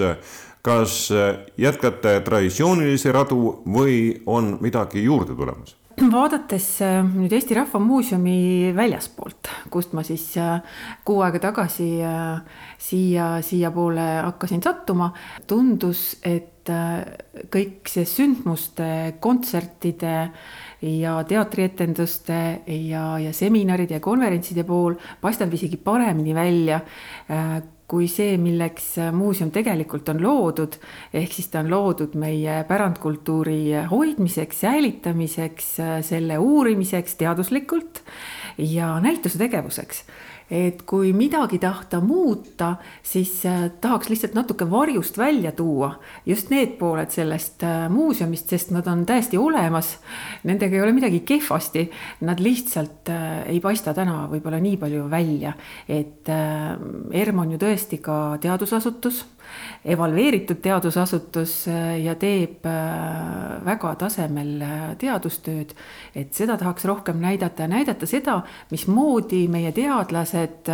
kas 0.63 1.11
äh, 1.11 1.37
jätkate 1.59 2.21
traditsioonilisi 2.25 3.13
radu 3.13 3.63
või 3.67 4.23
on 4.27 4.57
midagi 4.63 5.03
juurde 5.03 5.35
tulemas? 5.35 5.75
vaadates 6.17 6.69
äh, 6.87 7.01
nüüd 7.03 7.35
Eesti 7.35 7.59
Rahva 7.59 7.81
Muuseumi 7.83 8.71
väljaspoolt, 8.77 9.51
kust 9.75 9.97
ma 9.97 10.07
siis 10.07 10.29
äh, 10.41 10.63
kuu 11.05 11.21
aega 11.27 11.43
tagasi 11.51 11.91
siia, 12.79 13.29
siiapoole 13.43 14.09
hakkasin 14.29 14.63
sattuma, 14.63 15.13
tundus, 15.51 16.13
et 16.23 16.49
kõik 16.63 17.89
see 17.91 18.05
sündmuste, 18.07 18.85
kontsertide 19.19 20.13
ja 20.87 21.17
teatrietenduste 21.27 22.37
ja, 22.87 23.03
ja 23.19 23.33
seminaride 23.35 23.99
ja 23.99 24.05
konverentside 24.05 24.63
pool 24.69 24.95
paistab 25.25 25.51
isegi 25.59 25.81
paremini 25.83 26.37
välja 26.39 26.79
kui 27.93 28.09
see, 28.09 28.39
milleks 28.41 28.95
äh, 29.03 29.11
muuseum 29.13 29.51
tegelikult 29.53 30.09
on 30.09 30.23
loodud, 30.25 30.79
ehk 31.13 31.37
siis 31.37 31.51
ta 31.53 31.61
on 31.61 31.69
loodud 31.69 32.17
meie 32.17 32.63
pärandkultuuri 32.69 33.85
hoidmiseks, 33.91 34.63
säilitamiseks, 34.65 35.73
äh, 35.85 35.95
selle 36.07 36.41
uurimiseks 36.41 37.19
teaduslikult 37.21 38.01
ja 38.57 38.95
näituse 39.05 39.41
tegevuseks 39.45 40.07
et 40.53 40.83
kui 40.89 41.15
midagi 41.17 41.57
tahta 41.63 42.03
muuta, 42.05 42.75
siis 43.03 43.31
äh, 43.49 43.71
tahaks 43.81 44.11
lihtsalt 44.13 44.35
natuke 44.37 44.67
varjust 44.71 45.17
välja 45.19 45.53
tuua. 45.57 45.95
Just 46.29 46.51
need 46.53 46.77
pooled 46.81 47.13
sellest 47.15 47.65
äh, 47.65 47.87
muuseumist, 47.93 48.53
sest 48.53 48.75
nad 48.75 48.87
on 48.91 49.07
täiesti 49.09 49.41
olemas. 49.41 49.95
Nendega 50.45 50.77
ei 50.77 50.85
ole 50.85 50.93
midagi 50.93 51.23
kehvasti, 51.25 51.87
nad 52.29 52.43
lihtsalt 52.45 53.09
äh, 53.09 53.47
ei 53.55 53.63
paista 53.65 53.95
täna 53.97 54.27
võib-olla 54.29 54.61
nii 54.61 54.77
palju 54.83 55.09
välja, 55.13 55.55
et 55.89 56.29
ERM 56.29 57.41
on 57.43 57.55
ju 57.55 57.63
tõesti 57.63 57.99
ka 58.05 58.19
teadusasutus 58.43 59.25
evalveeritud 59.85 60.61
teadusasutus 60.63 61.69
äh, 61.69 61.99
ja 62.05 62.15
teeb 62.15 62.67
äh, 62.67 63.65
väga 63.65 63.95
tasemel 64.01 64.63
äh, 64.63 64.85
teadustööd. 64.99 65.75
et 66.15 66.35
seda 66.35 66.57
tahaks 66.57 66.85
rohkem 66.85 67.21
näidata 67.21 67.67
ja 67.67 67.69
näidata 67.69 68.07
seda, 68.07 68.43
mismoodi 68.71 69.47
meie 69.49 69.73
teadlased 69.73 70.71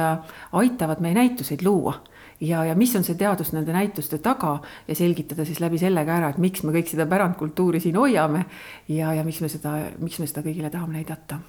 aitavad 0.52 1.00
meie 1.00 1.14
näituseid 1.14 1.62
luua 1.62 1.98
ja, 2.40 2.64
ja 2.64 2.74
mis 2.74 2.94
on 2.96 3.04
see 3.04 3.18
teadus 3.18 3.52
nende 3.52 3.72
näituste 3.72 4.18
taga 4.22 4.58
ja 4.88 4.94
selgitada 4.94 5.44
siis 5.44 5.60
läbi 5.60 5.78
selle 5.78 6.04
ka 6.04 6.18
ära, 6.20 6.32
et 6.32 6.42
miks 6.42 6.62
me 6.62 6.74
kõik 6.76 6.90
seda 6.90 7.06
pärandkultuuri 7.10 7.80
siin 7.80 7.96
hoiame 7.96 8.44
ja, 8.88 9.14
ja 9.14 9.24
miks 9.24 9.40
me 9.40 9.52
seda, 9.52 9.78
miks 9.98 10.20
me 10.20 10.30
seda 10.30 10.44
kõigile 10.46 10.70
tahame 10.70 11.00
näidata 11.00 11.40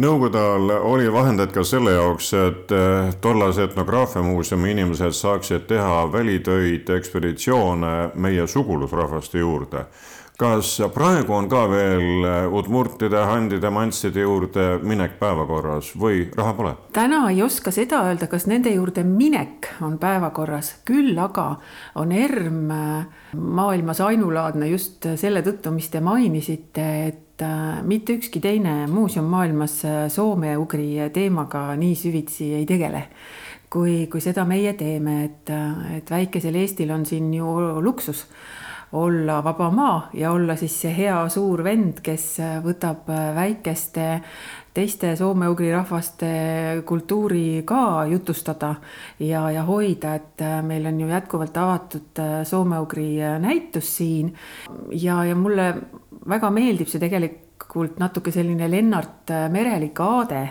Nõukogude 0.00 0.40
ajal 0.40 0.70
oli 0.88 1.08
vahendeid 1.12 1.50
ka 1.52 1.60
selle 1.68 1.92
jaoks, 1.92 2.30
et 2.32 2.70
eh, 2.72 3.10
tollase 3.20 3.66
etnograafiamuuseumi 3.68 4.70
inimesed 4.72 5.12
saaksid 5.12 5.66
teha 5.68 6.06
välitöid, 6.12 6.88
ekspeditsioone 6.96 7.90
meie 8.14 8.46
sugulusrahvaste 8.48 9.44
juurde. 9.44 9.84
kas 10.42 10.80
praegu 10.94 11.34
on 11.36 11.46
ka 11.48 11.66
veel 11.70 12.24
udmurtide, 12.50 13.20
handide, 13.28 13.70
mantside 13.70 14.24
juurde 14.24 14.78
minek 14.82 15.18
päevakorras 15.20 15.92
või 15.94 16.24
raha 16.36 16.54
pole? 16.56 16.72
täna 16.92 17.28
ei 17.30 17.42
oska 17.42 17.70
seda 17.70 18.00
öelda, 18.08 18.26
kas 18.26 18.46
nende 18.46 18.72
juurde 18.72 19.04
minek 19.04 19.68
on 19.84 19.98
päevakorras, 19.98 20.72
küll 20.88 21.18
aga 21.18 21.60
on 21.94 22.12
ERM 22.12 22.72
maailmas 23.36 24.00
ainulaadne 24.00 24.72
just 24.72 25.06
selle 25.20 25.44
tõttu, 25.44 25.70
mis 25.70 25.92
te 25.92 26.00
mainisite, 26.00 26.88
et 27.06 27.31
et 27.32 27.42
äh, 27.42 27.82
mitte 27.82 28.12
ükski 28.12 28.40
teine 28.40 28.86
muuseum 28.86 29.24
maailmas 29.32 29.84
äh, 29.84 30.08
soome-ugri 30.12 31.08
teemaga 31.14 31.72
nii 31.80 31.94
süvitsi 31.96 32.52
ei 32.58 32.66
tegele 32.68 33.06
kui, 33.72 34.06
kui 34.12 34.20
seda 34.20 34.44
meie 34.44 34.74
teeme, 34.76 35.22
et, 35.24 35.48
äh, 35.50 35.96
et 35.96 36.10
väikesel 36.12 36.58
Eestil 36.60 36.92
on 36.92 37.06
siin 37.08 37.32
ju 37.34 37.80
luksus 37.80 38.26
olla 38.92 39.38
vaba 39.40 39.70
maa 39.72 40.10
ja 40.12 40.34
olla 40.36 40.56
siis 40.60 40.74
see 40.82 40.92
hea 40.92 41.16
suur 41.32 41.62
vend, 41.64 42.02
kes 42.04 42.26
võtab 42.60 43.08
väikeste 43.08 44.04
teiste 44.76 45.14
soome-ugri 45.16 45.70
rahvaste 45.72 46.28
kultuuri 46.84 47.62
ka 47.64 48.04
jutustada 48.10 48.74
ja, 49.16 49.46
ja 49.50 49.64
hoida, 49.64 50.18
et 50.20 50.44
meil 50.68 50.84
on 50.92 51.00
ju 51.00 51.08
jätkuvalt 51.08 51.56
avatud 51.56 52.22
soome-ugri 52.44 53.08
näitus 53.40 53.96
siin. 53.96 54.34
Ja, 54.92 55.22
ja 55.24 55.36
mulle 55.36 55.72
väga 56.28 56.50
meeldib 56.54 56.90
see 56.90 57.00
tegelikult 57.02 57.98
natuke 58.02 58.32
selline 58.34 58.68
Lennart 58.70 59.30
äh, 59.30 59.48
Merelik 59.52 60.00
aade, 60.00 60.42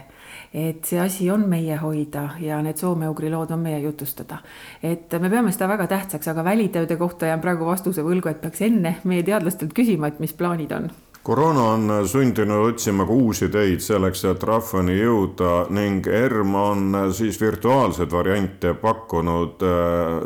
et 0.54 0.86
see 0.88 1.00
asi 1.00 1.30
on 1.32 1.46
meie 1.50 1.78
hoida 1.80 2.32
ja 2.40 2.62
need 2.64 2.80
soome-ugri 2.80 3.30
lood 3.32 3.52
on 3.52 3.62
meie 3.64 3.80
jutustada. 3.84 4.42
et 4.84 5.12
me 5.20 5.30
peame 5.30 5.52
seda 5.52 5.68
väga 5.72 5.88
tähtsaks, 5.88 6.28
aga 6.28 6.44
välitööde 6.44 6.98
kohta 6.98 7.32
jään 7.32 7.42
praegu 7.42 7.66
vastuse 7.66 8.04
võlgu, 8.04 8.30
et 8.30 8.42
peaks 8.42 8.62
enne 8.68 8.98
meie 9.04 9.24
teadlastelt 9.24 9.74
küsima, 9.74 10.08
et 10.08 10.20
mis 10.20 10.34
plaanid 10.34 10.72
on 10.72 10.92
koroona 11.24 11.64
on 11.76 12.08
sundinud 12.08 12.72
otsima 12.72 13.06
ka 13.06 13.14
uusi 13.14 13.50
teid 13.54 13.84
selleks, 13.86 14.24
et 14.26 14.44
rahvani 14.44 14.96
jõuda 14.98 15.68
ning 15.70 16.08
ERM 16.08 16.56
on 16.58 16.98
siis 17.14 17.38
virtuaalseid 17.42 18.12
variante 18.12 18.74
pakkunud. 18.74 19.62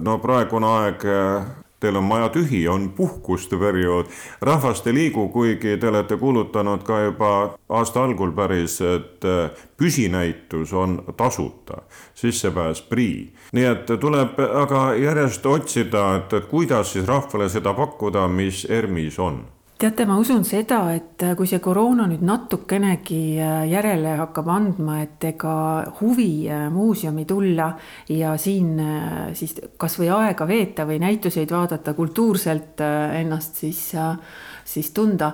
no 0.01 0.17
praegune 0.23 0.67
aeg 0.67 1.05
teil 1.79 1.95
on 1.95 2.03
maja 2.03 2.29
tühi, 2.29 2.67
on 2.67 2.89
puhkuste 2.95 3.57
periood, 3.57 4.11
rahvast 4.41 4.87
ei 4.87 4.93
liigu, 4.93 5.27
kuigi 5.29 5.77
te 5.77 5.87
olete 5.87 6.17
kuulutanud 6.17 6.83
ka 6.83 6.99
juba 7.03 7.31
aasta 7.69 8.03
algul 8.03 8.31
päris, 8.35 8.79
et 8.81 9.25
äh, 9.25 9.49
püsinäitus 9.77 10.73
on 10.73 11.01
tasuta, 11.17 11.81
sissepääs 12.13 12.81
prii. 12.81 13.33
nii 13.51 13.65
et 13.65 13.91
tuleb 13.99 14.39
aga 14.39 14.93
järjest 14.99 15.45
otsida, 15.45 16.15
et, 16.15 16.33
et 16.33 16.45
kuidas 16.45 16.93
siis 16.93 17.07
rahvale 17.07 17.49
seda 17.49 17.73
pakkuda, 17.73 18.27
mis 18.27 18.65
ERMis 18.69 19.19
on 19.19 19.43
teate, 19.77 20.05
ma 20.07 20.15
usun 20.19 20.45
seda, 20.47 20.79
et 20.95 21.23
äh, 21.25 21.33
kui 21.35 21.49
see 21.49 21.59
koroona 21.63 22.05
nüüd 22.07 22.23
natukenegi 22.25 23.19
äh, 23.43 23.65
järele 23.67 24.13
hakkab 24.21 24.47
andma, 24.53 25.01
et 25.03 25.25
ega 25.27 25.55
huvi 25.99 26.47
äh, 26.47 26.67
muuseumi 26.71 27.25
tulla 27.27 27.67
ja 28.11 28.35
siin 28.39 28.79
siis 29.35 29.57
kasvõi 29.81 30.09
aega 30.15 30.47
veeta 30.47 30.85
või 30.87 31.01
näituseid 31.03 31.51
vaadata, 31.51 31.95
kultuurselt 31.97 32.79
ennast 32.85 33.59
siis 33.65 33.89
siis 34.65 34.91
tunda, 34.91 35.31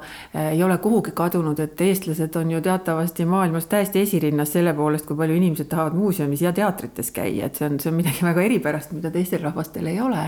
ei 0.52 0.64
ole 0.64 0.78
kuhugi 0.84 1.14
kadunud, 1.16 1.60
et 1.64 1.82
eestlased 1.82 2.36
on 2.36 2.52
ju 2.52 2.62
teatavasti 2.62 3.26
maailmas 3.26 3.66
täiesti 3.72 4.02
esirinnas 4.04 4.52
selle 4.54 4.74
poolest, 4.76 5.06
kui 5.08 5.18
palju 5.18 5.38
inimesed 5.40 5.70
tahavad 5.72 5.96
muuseumis 5.96 6.44
ja 6.44 6.52
teatrites 6.56 7.12
käia, 7.16 7.48
et 7.48 7.56
see 7.56 7.70
on, 7.70 7.80
see 7.80 7.92
on 7.92 7.98
midagi 7.98 8.26
väga 8.26 8.44
eripärast, 8.44 8.92
mida 8.96 9.12
teistel 9.14 9.44
rahvastel 9.46 9.88
ei 9.88 10.02
ole. 10.04 10.26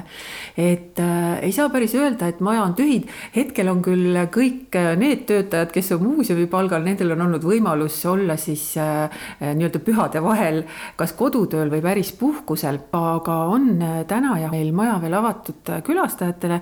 et 0.57 0.99
äh, 0.99 1.43
ei 1.43 1.51
saa 1.51 1.69
päris 1.69 1.95
öelda, 1.99 2.27
et 2.31 2.39
maja 2.39 2.63
on 2.63 2.75
tühi, 2.79 3.01
hetkel 3.35 3.69
on 3.71 3.81
küll 3.83 4.17
kõik 4.33 4.77
need 4.99 5.25
töötajad, 5.29 5.71
kes 5.75 5.91
on 5.97 6.03
muuseumi 6.07 6.47
palgal, 6.51 6.83
nendel 6.85 7.15
on 7.17 7.25
olnud 7.27 7.43
võimalus 7.43 7.99
olla 8.09 8.37
siis 8.39 8.65
äh, 8.81 9.11
nii-öelda 9.43 9.83
pühade 9.83 10.23
vahel 10.23 10.63
kas 10.95 11.13
kodutööl 11.19 11.71
või 11.73 11.83
päris 11.83 12.13
puhkusel, 12.17 12.79
aga 12.97 13.37
on 13.51 13.69
täna 14.07 14.37
ja 14.41 14.51
meil 14.53 14.71
maja 14.75 14.97
veel 15.03 15.19
avatud 15.19 15.73
külastajatele 15.85 16.61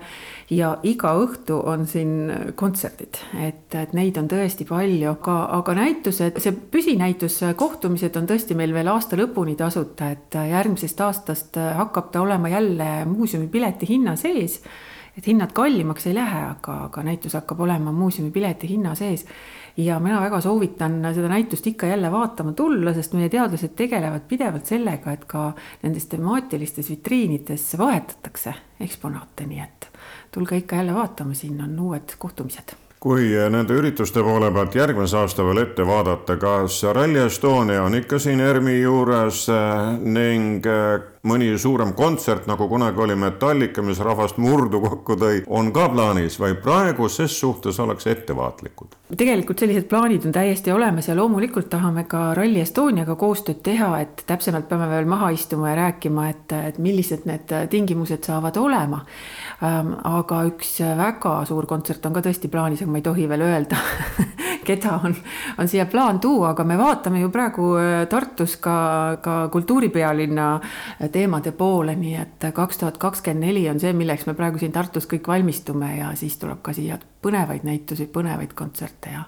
ja 0.52 0.72
iga 0.84 1.14
õhtu 1.16 1.58
on 1.68 1.86
siin 1.88 2.32
kontserdid, 2.60 3.20
et, 3.40 3.72
et 3.78 3.94
neid 3.96 4.18
on 4.20 4.28
tõesti 4.32 4.68
palju, 4.68 5.14
aga, 5.14 5.38
aga 5.58 5.76
näitused, 5.80 6.40
see 6.44 6.56
püsinäitus, 6.74 7.40
kohtumised 7.58 8.18
on 8.20 8.28
tõesti 8.30 8.58
meil 8.60 8.76
veel 8.76 8.92
aasta 8.92 9.20
lõpuni 9.20 9.56
tasuta, 9.60 10.12
et 10.12 10.36
järgmisest 10.52 11.04
aastast 11.08 11.60
hakkab 11.78 12.12
ta 12.12 12.24
olema 12.26 12.52
jälle 12.52 12.90
muuseumi 13.08 13.48
pileti 13.52 13.94
hinna 13.94 14.18
sees. 14.20 14.60
Et 15.12 15.26
hinnad 15.28 15.52
kallimaks 15.52 16.06
ei 16.08 16.14
lähe, 16.16 16.44
aga, 16.54 16.86
aga 16.86 17.02
näitus 17.04 17.34
hakkab 17.36 17.60
olema 17.66 17.92
muuseumi 17.92 18.32
pileti 18.32 18.70
hinna 18.70 18.96
sees. 18.96 19.26
ja 19.78 20.00
mina 20.00 20.20
väga 20.22 20.42
soovitan 20.42 21.00
seda 21.16 21.30
näitust 21.32 21.68
ikka 21.68 21.88
jälle 21.88 22.12
vaatama 22.12 22.52
tulla, 22.54 22.94
sest 22.94 23.14
meie 23.14 23.30
teadlased 23.30 23.72
tegelevad 23.76 24.28
pidevalt 24.28 24.66
sellega, 24.68 25.12
et 25.12 25.24
ka 25.26 25.54
nendes 25.84 26.06
temaatilistes 26.12 26.90
vitriinides 26.90 27.70
vahetatakse 27.80 28.54
eksponaate, 28.80 29.48
nii 29.48 29.64
et 29.64 29.91
tulge 30.32 30.58
ikka 30.58 30.76
jälle 30.76 30.94
vaatama, 30.94 31.34
siin 31.34 31.62
on 31.62 31.80
uued 31.80 32.16
kohtumised. 32.18 32.76
Kui 33.00 33.32
nende 33.50 33.74
ürituste 33.74 34.22
poole 34.24 34.52
pealt 34.54 34.76
järgmise 34.76 35.18
aasta 35.18 35.44
veel 35.46 35.64
ette 35.64 35.86
vaadata, 35.88 36.36
kas 36.38 36.84
Rally 36.94 37.26
Estonia 37.26 37.84
on 37.84 37.96
ikka 37.98 38.20
siin 38.20 38.40
ERMi 38.40 38.82
juures 38.82 39.48
ning 40.00 40.68
mõni 41.28 41.52
suurem 41.58 41.94
kontsert, 41.94 42.48
nagu 42.50 42.66
kunagi 42.70 43.02
oli 43.02 43.16
Metallica, 43.16 43.84
mis 43.86 44.00
rahvast 44.02 44.40
murdu 44.42 44.82
kokku 44.82 45.18
tõi, 45.22 45.44
on 45.54 45.70
ka 45.74 45.88
plaanis 45.94 46.40
või 46.42 46.56
praegu 46.62 47.10
ses 47.10 47.36
suhtes 47.40 47.80
oleks 47.80 48.08
ettevaatlikud? 48.10 48.98
tegelikult 49.18 49.60
sellised 49.60 49.90
plaanid 49.92 50.26
on 50.26 50.32
täiesti 50.32 50.72
olemas 50.72 51.10
ja 51.10 51.16
loomulikult 51.18 51.68
tahame 51.70 52.06
ka 52.10 52.32
Rally 52.38 52.62
Estoniaga 52.64 53.18
koostööd 53.20 53.60
teha, 53.64 53.90
et 54.02 54.24
täpsemalt 54.28 54.70
peame 54.70 54.88
veel 54.90 55.10
maha 55.10 55.34
istuma 55.36 55.74
ja 55.74 55.76
rääkima, 55.82 56.30
et, 56.32 56.56
et 56.72 56.80
millised 56.82 57.28
need 57.30 57.52
tingimused 57.70 58.24
saavad 58.26 58.58
olema. 58.58 59.04
Ähm, 59.62 59.94
aga 60.08 60.42
üks 60.48 60.78
väga 60.98 61.42
suur 61.50 61.68
kontsert 61.70 62.06
on 62.08 62.16
ka 62.16 62.24
tõesti 62.26 62.50
plaanis, 62.50 62.82
aga 62.82 62.96
ma 62.96 63.02
ei 63.02 63.06
tohi 63.06 63.28
veel 63.30 63.46
öelda 63.46 63.82
keda 64.66 64.98
on, 65.04 65.16
on 65.58 65.68
siia 65.68 65.86
plaan 65.86 66.20
tuua, 66.20 66.52
aga 66.56 66.64
me 66.68 66.78
vaatame 66.80 67.22
ju 67.24 67.30
praegu 67.34 67.72
äh, 67.80 67.92
Tartus 68.10 68.58
ka, 68.62 68.78
ka 69.22 69.38
kultuuripealinna 69.54 70.48
teemade 71.12 71.52
poole, 71.52 71.96
nii 71.96 72.16
et 72.22 72.50
kaks 72.54 72.82
tuhat 72.82 73.00
kakskümmend 73.02 73.48
neli 73.48 73.68
on 73.70 73.80
see, 73.80 73.94
milleks 73.94 74.28
me 74.30 74.36
praegu 74.38 74.62
siin 74.62 74.74
Tartus 74.76 75.08
kõik 75.10 75.28
valmistume 75.28 75.96
ja 75.98 76.12
siis 76.20 76.38
tuleb 76.42 76.62
ka 76.66 76.76
siia 76.78 77.00
põnevaid 77.22 77.66
näitusi, 77.68 78.10
põnevaid 78.12 78.56
kontserte 78.58 79.14
ja, 79.14 79.26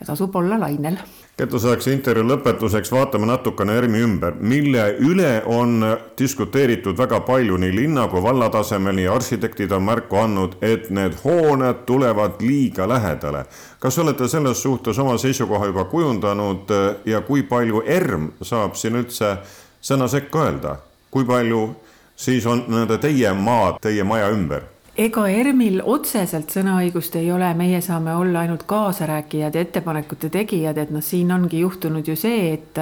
ja 0.00 0.06
tasub 0.06 0.36
olla 0.36 0.60
lainel. 0.60 0.96
ketuseks 1.36 1.86
intervjuu 1.86 2.26
lõpetuseks 2.28 2.90
vaatame 2.92 3.26
natukene 3.26 3.76
ERMi 3.78 4.00
ümber, 4.04 4.34
mille 4.40 4.84
üle 5.00 5.42
on 5.46 5.84
diskuteeritud 6.18 6.98
väga 6.98 7.20
palju 7.24 7.56
nii 7.56 7.74
linna 7.76 8.06
kui 8.08 8.22
valla 8.22 8.50
tasemel, 8.52 8.96
nii 8.96 9.08
arhitektid 9.08 9.72
on 9.72 9.84
märku 9.84 10.20
andnud, 10.20 10.56
et 10.62 10.90
need 10.90 11.16
hooned 11.24 11.84
tulevad 11.86 12.40
liiga 12.40 12.88
lähedale. 12.88 13.44
kas 13.78 13.98
olete 13.98 14.28
selles 14.28 14.62
suhtes 14.62 14.98
oma 14.98 15.18
seisukoha 15.18 15.66
juba 15.66 15.84
kujundanud 15.84 16.74
ja 17.04 17.20
kui 17.20 17.42
palju 17.42 17.82
ERM 17.86 18.30
saab 18.42 18.74
siin 18.74 18.96
üldse 18.96 19.36
sõna 19.82 20.08
sekka 20.08 20.44
öelda? 20.44 20.76
kui 21.10 21.24
palju 21.24 21.74
siis 22.16 22.46
on 22.46 22.64
nii-öelda 22.68 22.98
teie 22.98 23.32
maad 23.32 23.80
teie 23.80 24.04
maja 24.04 24.28
ümber? 24.30 24.62
Ega 25.00 25.22
ERM-il 25.32 25.80
otseselt 25.88 26.52
sõnaõigust 26.52 27.14
ei 27.16 27.30
ole, 27.32 27.48
meie 27.56 27.78
saame 27.80 28.12
olla 28.20 28.42
ainult 28.44 28.66
kaasarääkijad 28.68 29.54
ja 29.56 29.62
ettepanekute 29.64 30.28
tegijad, 30.32 30.76
et 30.76 30.90
noh, 30.92 31.00
siin 31.04 31.30
ongi 31.32 31.62
juhtunud 31.62 32.06
ju 32.06 32.16
see, 32.20 32.52
et 32.52 32.80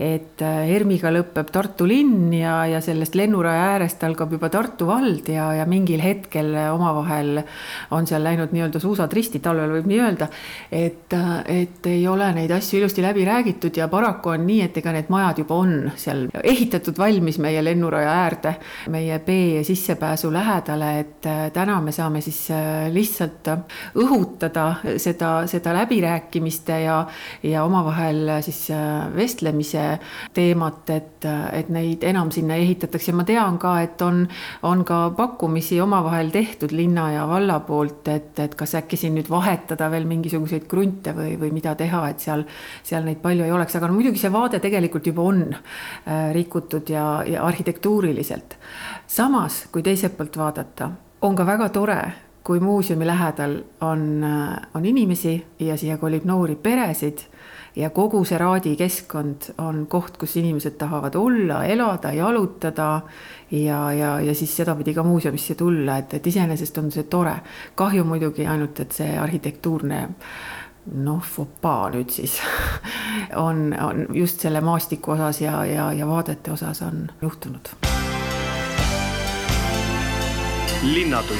et 0.00 0.40
ERM-iga 0.40 1.10
lõpeb 1.12 1.50
Tartu 1.52 1.84
linn 1.88 2.32
ja, 2.32 2.54
ja 2.70 2.80
sellest 2.80 3.14
lennuraja 3.18 3.74
äärest 3.74 4.04
algab 4.06 4.32
juba 4.32 4.48
Tartu 4.52 4.86
vald 4.88 5.28
ja, 5.28 5.50
ja 5.58 5.66
mingil 5.68 6.00
hetkel 6.00 6.54
omavahel 6.72 7.42
on 7.92 8.08
seal 8.08 8.24
läinud 8.24 8.54
nii-öelda 8.56 8.80
suusad 8.80 9.12
risti, 9.12 9.42
talvel 9.44 9.74
võib 9.76 9.90
nii 9.90 10.00
öelda, 10.00 10.30
et, 10.72 11.12
et 11.52 11.90
ei 11.92 12.06
ole 12.08 12.30
neid 12.38 12.54
asju 12.56 12.80
ilusti 12.80 13.04
läbi 13.04 13.26
räägitud 13.28 13.76
ja 13.76 13.90
paraku 13.92 14.32
on 14.32 14.46
nii, 14.48 14.62
et 14.70 14.80
ega 14.80 14.96
need 14.96 15.12
majad 15.12 15.42
juba 15.44 15.60
on 15.60 15.76
seal 16.00 16.24
ehitatud 16.40 16.96
valmis 16.96 17.36
meie 17.42 17.60
lennuraja 17.64 18.16
äärde, 18.24 18.56
meie 18.96 19.20
B 19.26 19.60
sissepääsu 19.66 20.32
lähedale, 20.32 20.92
et 21.04 21.30
täna 21.54 21.80
me 21.80 21.92
saame 21.92 22.20
siis 22.24 22.38
äh, 22.54 22.88
lihtsalt 22.92 23.48
õhutada 23.98 24.64
seda, 25.00 25.30
seda 25.50 25.74
läbirääkimiste 25.76 26.76
ja, 26.84 26.96
ja 27.42 27.64
omavahel 27.66 28.36
äh, 28.36 28.40
siis 28.44 28.62
äh, 28.74 29.08
vestlemise 29.14 29.84
teemat, 30.36 30.90
et, 30.94 31.26
et 31.52 31.68
neid 31.72 32.04
enam 32.06 32.30
sinna 32.34 32.56
ehitatakse 32.60 33.12
ja 33.12 33.18
ma 33.18 33.26
tean 33.28 33.58
ka, 33.62 33.74
et 33.84 34.02
on, 34.06 34.22
on 34.68 34.84
ka 34.88 35.00
pakkumisi 35.16 35.80
omavahel 35.80 36.32
tehtud 36.34 36.74
linna 36.76 37.10
ja 37.14 37.26
valla 37.28 37.60
poolt, 37.66 38.08
et, 38.08 38.32
et 38.40 38.56
kas 38.58 38.76
äkki 38.80 38.98
siin 39.00 39.16
nüüd 39.18 39.30
vahetada 39.30 39.90
veel 39.92 40.08
mingisuguseid 40.10 40.66
krunte 40.70 41.14
või, 41.16 41.36
või 41.40 41.52
mida 41.56 41.74
teha, 41.78 42.06
et 42.10 42.24
seal, 42.24 42.46
seal 42.86 43.06
neid 43.06 43.20
palju 43.22 43.46
ei 43.46 43.54
oleks, 43.54 43.76
aga 43.76 43.90
no 43.90 43.98
muidugi 43.98 44.22
see 44.22 44.32
vaade 44.32 44.62
tegelikult 44.62 45.06
juba 45.10 45.28
on 45.28 45.44
rikutud 46.32 46.90
ja, 46.90 47.06
ja 47.26 47.44
arhitektuuriliselt. 47.46 48.56
samas, 49.06 49.64
kui 49.72 49.82
teiselt 49.82 50.16
poolt 50.16 50.36
vaadata 50.38 50.90
on 51.22 51.36
ka 51.36 51.46
väga 51.46 51.68
tore, 51.68 52.00
kui 52.44 52.60
muuseumi 52.60 53.06
lähedal 53.06 53.58
on, 53.80 54.24
on 54.74 54.86
inimesi 54.86 55.46
ja 55.58 55.76
siia 55.76 55.98
kolib 55.98 56.24
noori 56.24 56.56
peresid 56.56 57.18
ja 57.76 57.90
kogu 57.90 58.22
see 58.24 58.38
Raadi 58.38 58.72
keskkond 58.76 59.50
on 59.58 59.84
koht, 59.86 60.16
kus 60.18 60.36
inimesed 60.40 60.78
tahavad 60.80 61.14
olla, 61.14 61.64
elada, 61.64 62.12
jalutada 62.12 63.00
ja, 63.50 63.92
ja, 63.92 64.14
ja 64.20 64.34
siis 64.34 64.56
sedapidi 64.56 64.94
ka 64.94 65.02
muuseumisse 65.02 65.54
tulla, 65.54 65.98
et, 66.00 66.14
et 66.14 66.26
iseenesest 66.26 66.78
on 66.78 66.90
see 66.90 67.04
tore. 67.04 67.36
kahju 67.74 68.04
muidugi 68.04 68.46
ainult, 68.46 68.80
et 68.80 68.92
see 68.92 69.12
arhitektuurne 69.18 70.08
noh, 71.04 71.22
fopaa 71.22 71.90
nüüd 71.92 72.10
siis 72.10 72.40
on, 73.46 73.70
on 73.80 74.06
just 74.16 74.40
selle 74.40 74.64
maastiku 74.64 75.18
osas 75.18 75.44
ja, 75.44 75.64
ja, 75.64 75.92
ja 75.92 76.08
vaadete 76.08 76.56
osas 76.56 76.82
on 76.82 77.06
juhtunud 77.22 77.89
linnatund. 80.82 81.38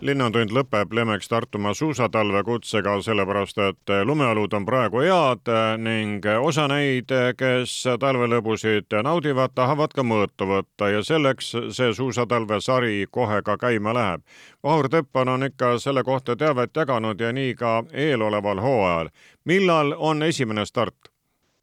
linnatund 0.00 0.50
lõpeb 0.52 0.92
Lemeks 0.92 1.28
Tartumaa 1.28 1.74
suusatalve 1.74 2.42
kutsega, 2.44 3.00
sellepärast 3.02 3.58
et 3.58 3.92
lumeolud 4.04 4.52
on 4.52 4.66
praegu 4.66 5.00
head 5.00 5.50
ning 5.80 6.26
osa 6.40 6.68
neid, 6.68 7.10
kes 7.38 7.72
talvelõbusid 8.00 8.98
naudivad, 9.02 9.54
tahavad 9.54 9.96
ka 9.96 10.04
mõõtu 10.04 10.46
võtta 10.50 10.90
ja 10.92 11.02
selleks 11.02 11.50
see 11.72 11.94
suusatalve 11.94 12.60
sari 12.60 13.06
kohe 13.10 13.40
ka 13.42 13.56
käima 13.56 13.94
läheb. 13.96 14.22
Vahur 14.62 14.88
Teppan 14.92 15.28
on 15.28 15.48
ikka 15.48 15.78
selle 15.78 16.04
kohta 16.04 16.36
teavet 16.36 16.76
jaganud 16.76 17.20
ja 17.20 17.32
nii 17.32 17.54
ka 17.54 17.82
eeloleval 17.92 18.60
hooajal. 18.60 19.08
millal 19.44 19.94
on 19.98 20.22
esimene 20.22 20.66
start? 20.66 20.96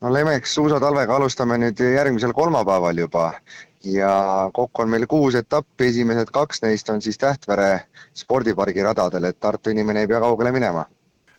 no 0.02 0.14
Lemeks 0.14 0.56
suusatalvega 0.56 1.16
alustame 1.16 1.58
nüüd 1.58 1.80
järgmisel 1.80 2.34
kolmapäeval 2.34 2.98
juba 2.98 3.30
ja 3.84 4.50
kokku 4.54 4.82
on 4.82 4.90
meil 4.90 5.08
kuus 5.08 5.36
etappi, 5.36 5.88
esimesed 5.92 6.32
kaks 6.34 6.62
neist 6.62 6.90
on 6.90 7.02
siis 7.02 7.18
Tähtvere 7.18 7.86
spordipargi 8.16 8.84
radadel, 8.84 9.24
et 9.24 9.40
Tartu 9.40 9.70
inimene 9.70 10.04
ei 10.04 10.08
pea 10.08 10.20
kaugele 10.20 10.52
minema. 10.52 10.86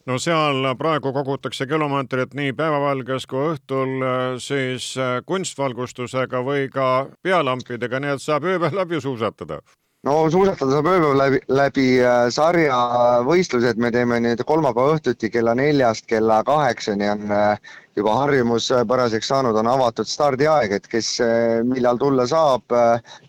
No 0.06 0.18
seal 0.20 0.74
praegu 0.76 1.12
kogutakse 1.16 1.66
kilomeetrit 1.66 2.34
nii 2.36 2.52
päevavalges 2.52 3.24
kui 3.26 3.54
õhtul 3.54 4.04
siis 4.38 4.90
kunstvalgustusega 5.26 6.42
või 6.44 6.68
ka 6.72 7.06
pealampidega, 7.22 8.00
nii 8.00 8.12
et 8.18 8.22
saab 8.22 8.44
ööpäev 8.44 8.76
läbi 8.76 9.00
suusatada 9.00 9.62
no 10.04 10.14
suusatada 10.30 10.74
saab 10.74 10.88
ööpäev 10.90 11.16
läbi, 11.16 11.38
läbi 11.48 11.86
äh, 12.04 12.26
sarja 12.32 12.76
võistlused, 13.24 13.78
me 13.80 13.90
teeme 13.94 14.18
nüüd 14.20 14.42
kolmapäeva 14.46 14.98
õhtuti 14.98 15.30
kella 15.32 15.54
neljast 15.56 16.04
kella 16.10 16.42
kaheksani 16.44 17.08
on 17.08 17.32
äh, 17.32 17.70
juba 17.96 18.16
harjumuspäraseks 18.18 19.30
saanud, 19.30 19.56
on 19.56 19.70
avatud 19.70 20.08
stardiaeg, 20.10 20.74
et 20.76 20.88
kes 20.92 21.08
äh, 21.24 21.62
millal 21.64 22.00
tulla 22.00 22.26
saab, 22.28 22.74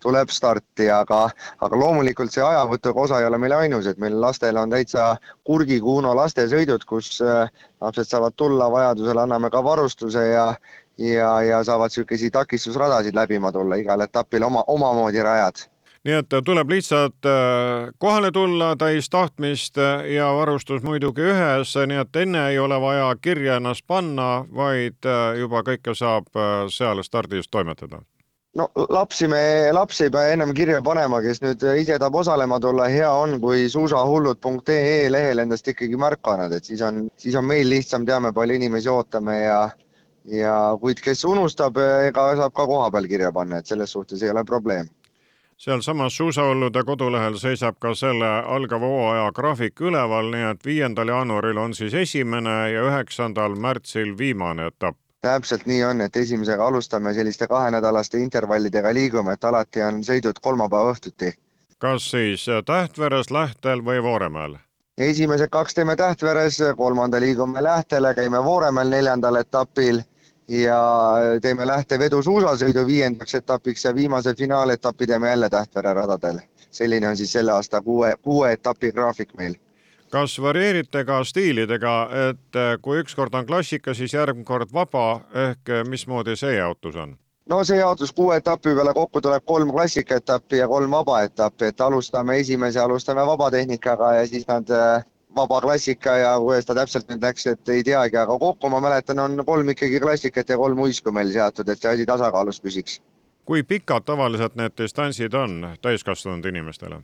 tuleb 0.03 0.33
starti, 0.33 0.89
aga, 0.91 1.21
aga 1.63 1.79
loomulikult 1.79 2.33
see 2.33 2.43
ajavõtuga 2.43 3.05
osa 3.05 3.19
ei 3.21 3.29
ole 3.29 3.39
meil 3.39 3.55
ainus, 3.55 3.87
et 3.87 4.01
meil 4.01 4.17
lastele 4.21 4.59
on 4.59 4.73
täitsa 4.73 5.13
Kurgi-Kuno 5.47 6.15
lastesõidud, 6.17 6.83
kus 6.89 7.21
lapsed 7.21 8.09
saavad 8.09 8.35
tulla, 8.35 8.67
vajadusel 8.73 9.21
anname 9.23 9.53
ka 9.53 9.63
varustuse 9.63 10.25
ja 10.33 10.49
ja, 10.97 11.31
ja 11.43 11.57
saavad 11.67 11.91
niisuguseid 11.91 12.31
takistusradasid 12.35 13.15
läbima 13.15 13.51
tulla, 13.51 13.75
igal 13.79 14.03
etapil 14.03 14.43
oma, 14.47 14.63
omamoodi 14.71 15.23
rajad 15.23 15.65
nii 16.05 16.13
et 16.13 16.33
tuleb 16.45 16.69
lihtsalt 16.69 17.25
äh, 17.25 17.89
kohale 17.97 18.31
tulla 18.31 18.75
täis 18.77 19.09
tahtmist 19.09 19.77
ja 20.15 20.31
varustus 20.37 20.83
muidugi 20.85 21.25
ühes, 21.25 21.73
nii 21.87 22.01
et 22.03 22.19
enne 22.21 22.49
ei 22.51 22.59
ole 22.59 22.77
vaja 22.81 23.07
kirja 23.21 23.57
ennast 23.57 23.85
panna, 23.87 24.45
vaid 24.55 25.07
äh, 25.09 25.39
juba 25.41 25.63
kõike 25.65 25.95
saab 25.97 26.29
äh, 26.37 26.67
seal 26.69 27.01
stardis 27.03 27.49
toimetada. 27.49 28.03
No 28.55 28.69
lapsi 28.89 29.27
me, 29.27 29.39
lapsi 29.75 30.05
ei 30.05 30.11
pea 30.13 30.29
ennem 30.31 30.53
kirja 30.55 30.77
panema, 30.81 31.17
kes 31.21 31.41
nüüd 31.43 31.63
ise 31.81 31.97
tahab 31.99 32.21
osalema 32.21 32.59
tulla, 32.63 32.85
hea 32.87 33.09
on, 33.11 33.35
kui 33.43 33.65
suusahullud.ee 33.69 35.09
lehel 35.11 35.43
endast 35.43 35.67
ikkagi 35.67 35.97
märku 35.99 36.31
annad, 36.31 36.53
et 36.55 36.69
siis 36.69 36.83
on, 36.85 37.09
siis 37.19 37.35
on 37.35 37.43
meil 37.49 37.67
lihtsam, 37.67 38.05
teame, 38.07 38.31
palju 38.33 38.55
inimesi 38.55 38.89
ootame 38.93 39.41
ja 39.41 39.57
ja 40.25 40.53
kuid 40.81 41.01
kes 41.03 41.25
unustab, 41.27 41.75
ega 42.07 42.29
saab 42.39 42.53
ka 42.55 42.63
koha 42.65 42.87
peal 42.93 43.09
kirja 43.09 43.33
panna, 43.35 43.59
et 43.59 43.67
selles 43.69 43.91
suhtes 43.91 44.23
ei 44.23 44.31
ole 44.31 44.45
probleem 44.47 44.87
sealsamas 45.57 46.17
suusahullude 46.17 46.83
kodulehel 46.83 47.37
seisab 47.37 47.75
ka 47.79 47.95
selle 47.95 48.27
algava 48.27 48.87
hooaja 48.87 49.31
graafik 49.31 49.81
üleval, 49.81 50.31
nii 50.31 50.49
et 50.51 50.65
viiendal 50.65 51.07
jaanuaril 51.07 51.57
on 51.57 51.73
siis 51.73 51.93
esimene 51.93 52.71
ja 52.71 52.83
üheksandal 52.89 53.55
märtsil 53.55 54.17
viimane 54.17 54.67
etapp. 54.67 54.97
täpselt 55.21 55.65
nii 55.65 55.83
on, 55.83 56.01
et 56.01 56.15
esimesega 56.15 56.67
alustame 56.67 57.13
selliste 57.13 57.47
kahenädalaste 57.47 58.17
intervallidega 58.17 58.93
liigume, 58.93 59.33
et 59.33 59.43
alati 59.43 59.81
on 59.81 60.03
sõidud 60.03 60.41
kolmapäeva 60.41 60.91
õhtuti. 60.93 61.33
kas 61.77 62.11
siis 62.11 62.45
Tähtveres, 62.65 63.31
Lähtel 63.31 63.85
või 63.85 64.03
Vooremäel? 64.03 64.57
esimesed 64.97 65.49
kaks 65.49 65.73
teeme 65.73 65.95
Tähtveres, 65.95 66.59
kolmanda 66.77 67.19
liigume 67.19 67.63
Lähtele, 67.63 68.13
käime 68.13 68.43
Vooremäel 68.43 68.89
neljandal 68.89 69.35
etapil 69.35 70.01
ja 70.47 70.79
teeme 71.41 71.67
lähtevedu 71.67 72.21
suusasõidu 72.23 72.85
viiendaks 72.87 73.35
etapiks 73.35 73.85
ja 73.85 73.95
viimase 73.95 74.35
finaaletapi 74.35 75.07
teeme 75.07 75.29
jälle 75.29 75.49
Tähtvere 75.49 75.93
radadel. 75.93 76.39
selline 76.71 77.07
on 77.07 77.17
siis 77.17 77.31
selle 77.31 77.51
aasta 77.51 77.81
kuue, 77.81 78.15
kuue 78.21 78.51
etapi 78.51 78.91
graafik 78.91 79.33
meil. 79.37 79.55
kas 80.11 80.41
varieerite 80.41 81.05
ka 81.05 81.23
stiilidega, 81.23 82.09
et 82.29 82.79
kui 82.81 82.99
ükskord 82.99 83.33
on 83.33 83.45
klassika, 83.45 83.93
siis 83.93 84.13
järgmine 84.13 84.45
kord 84.45 84.73
vaba 84.73 85.21
ehk 85.33 85.87
mismoodi 85.89 86.35
see 86.35 86.55
jaotus 86.55 86.95
on? 86.95 87.17
no 87.49 87.63
see 87.63 87.77
jaotus 87.77 88.13
kuue 88.13 88.37
etapi 88.37 88.75
peale 88.75 88.93
kokku 88.93 89.21
tuleb 89.21 89.43
kolm 89.45 89.71
klassikaetappi 89.71 90.57
ja 90.57 90.67
kolm 90.67 90.91
vaba 90.91 91.21
etappi, 91.21 91.65
et 91.65 91.81
alustame 91.81 92.39
esimese, 92.39 92.79
alustame 92.79 93.25
vabatehnikaga 93.25 94.13
ja 94.13 94.27
siis 94.27 94.47
nad 94.47 94.69
vaba 95.35 95.61
klassika 95.61 96.17
ja 96.17 96.35
kuidas 96.39 96.65
ta 96.65 96.75
täpselt 96.75 97.09
nüüd 97.09 97.23
läks, 97.23 97.47
et 97.47 97.69
ei 97.69 97.83
teagi, 97.83 98.17
aga 98.17 98.37
kokku 98.39 98.69
ma 98.69 98.79
mäletan, 98.83 99.19
on 99.19 99.43
kolm 99.45 99.69
ikkagi 99.69 99.99
klassikat 99.99 100.49
ja 100.49 100.57
kolm 100.57 100.79
uisku 100.79 101.11
meil 101.11 101.31
seatud, 101.33 101.69
et 101.69 101.81
see 101.81 101.91
asi 101.91 102.05
tasakaalus 102.05 102.61
püsiks. 102.61 103.01
kui 103.45 103.63
pikad 103.63 104.05
tavaliselt 104.05 104.55
need 104.55 104.73
distantsid 104.77 105.33
on 105.33 105.77
täiskasvanud 105.81 106.45
inimestele? 106.45 107.01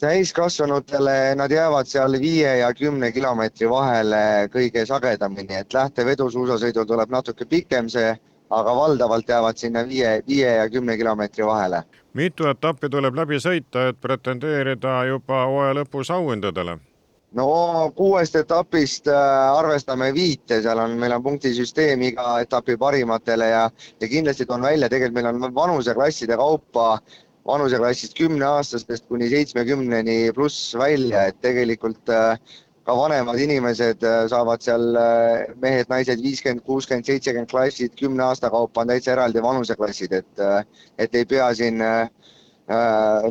täiskasvanutele 0.00 1.34
nad 1.34 1.50
jäävad 1.50 1.86
seal 1.86 2.18
viie 2.20 2.56
ja 2.56 2.74
kümne 2.74 3.12
kilomeetri 3.12 3.68
vahele 3.70 4.48
kõige 4.52 4.86
sagedamini, 4.86 5.54
et 5.54 5.72
lähtevedu 5.72 6.30
suusasõidul 6.30 6.84
tuleb 6.84 7.10
natuke 7.10 7.44
pikem 7.44 7.88
see, 7.88 8.16
aga 8.50 8.74
valdavalt 8.76 9.28
jäävad 9.28 9.56
sinna 9.56 9.84
viie, 9.88 10.22
viie 10.28 10.56
ja 10.56 10.70
kümne 10.70 10.96
kilomeetri 10.96 11.46
vahele. 11.46 11.82
mitu 12.12 12.46
etappi 12.46 12.88
tuleb 12.88 13.14
läbi 13.14 13.38
sõita, 13.38 13.88
et 13.88 14.00
pretendeerida 14.00 15.04
juba 15.04 15.46
hooaja 15.46 15.74
lõpus 15.74 16.10
auhindadele? 16.10 16.78
No 17.34 17.46
kuuest 17.96 18.36
etapist 18.38 19.08
äh, 19.10 19.58
arvestame 19.58 20.10
viite, 20.14 20.60
seal 20.62 20.80
on, 20.80 20.96
meil 21.00 21.16
on 21.16 21.22
punktisüsteem 21.24 22.02
iga 22.10 22.38
etapi 22.44 22.76
parimatele 22.80 23.50
ja, 23.50 23.62
ja 24.00 24.10
kindlasti 24.10 24.46
toon 24.46 24.66
välja, 24.66 24.90
tegelikult 24.92 25.18
meil 25.18 25.30
on 25.32 25.54
vanuseklasside 25.54 26.38
kaupa 26.40 26.98
vanuseklassist 27.46 28.14
kümneaastastest 28.16 29.08
kuni 29.10 29.28
seitsmekümneni 29.32 30.32
pluss 30.34 30.74
välja, 30.78 31.26
et 31.28 31.40
tegelikult 31.44 32.12
äh, 32.12 32.38
ka 32.86 32.96
vanemad 32.96 33.40
inimesed 33.40 34.04
äh, 34.06 34.20
saavad 34.30 34.62
seal 34.64 34.86
mehed-naised 35.60 36.22
viiskümmend, 36.22 36.64
kuuskümmend, 36.68 37.08
seitsekümmend 37.10 37.50
klassid 37.50 37.98
kümne 37.98 38.28
aasta 38.30 38.52
kaupa 38.52 38.84
on 38.84 38.94
täitsa 38.94 39.16
eraldi 39.16 39.42
vanuseklassid, 39.42 40.14
et, 40.22 40.46
et 40.98 41.18
ei 41.18 41.26
pea 41.28 41.50
siin 41.58 41.82
äh, 41.82 42.06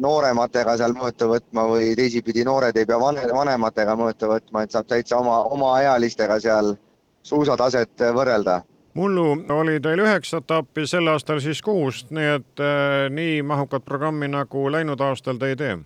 noorematega 0.02 0.76
seal 0.78 0.94
mõõtu 0.94 1.30
võtma 1.32 1.64
või 1.66 1.96
teisipidi 1.98 2.44
noored 2.46 2.78
ei 2.78 2.86
pea 2.86 3.00
vanematega 3.00 3.96
mõõtu 3.98 4.30
võtma, 4.30 4.64
et 4.64 4.72
saab 4.72 4.86
täitsa 4.88 5.18
oma, 5.18 5.40
omaealistega 5.56 6.40
seal 6.40 6.76
suusataset 7.24 8.06
võrrelda. 8.14 8.62
mullu 8.94 9.46
oli 9.50 9.80
teil 9.82 10.00
üheksa 10.00 10.38
etappi, 10.38 10.86
sel 10.88 11.08
aastal 11.08 11.40
siis 11.42 11.62
kuus, 11.62 12.06
nii 12.12 12.30
et 12.36 12.62
äh, 12.62 13.10
nii 13.10 13.42
mahukat 13.42 13.86
programmi 13.86 14.28
nagu 14.28 14.70
läinud 14.72 15.02
aastal 15.02 15.38
te 15.42 15.50
ei 15.50 15.56
tee? 15.56 15.78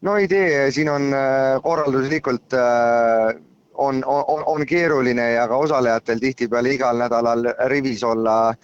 no 0.00 0.16
ei 0.16 0.28
tee, 0.28 0.70
siin 0.70 0.88
on 0.88 1.12
äh, 1.12 1.60
korralduslikult 1.62 2.56
äh, 2.56 3.36
on, 3.76 4.04
on, 4.06 4.42
on 4.46 4.66
keeruline 4.66 5.32
ja 5.32 5.48
ka 5.48 5.56
osalejatel 5.56 6.18
tihtipeale 6.18 6.72
igal 6.74 6.98
nädalal 6.98 7.52
rivis 7.68 8.04
olla. 8.04 8.54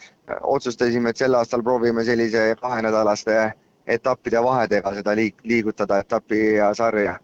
otsustasime, 0.42 1.10
et 1.10 1.16
sel 1.16 1.34
aastal 1.34 1.62
proovime 1.62 2.04
sellise 2.04 2.56
kahenädalaste 2.60 3.52
etappide 3.86 4.42
vahedega 4.42 4.94
seda 4.94 5.14
liik-, 5.16 5.44
liigutada 5.44 5.98
etapi 5.98 6.54
ja 6.54 6.74
sarja. 6.74 7.18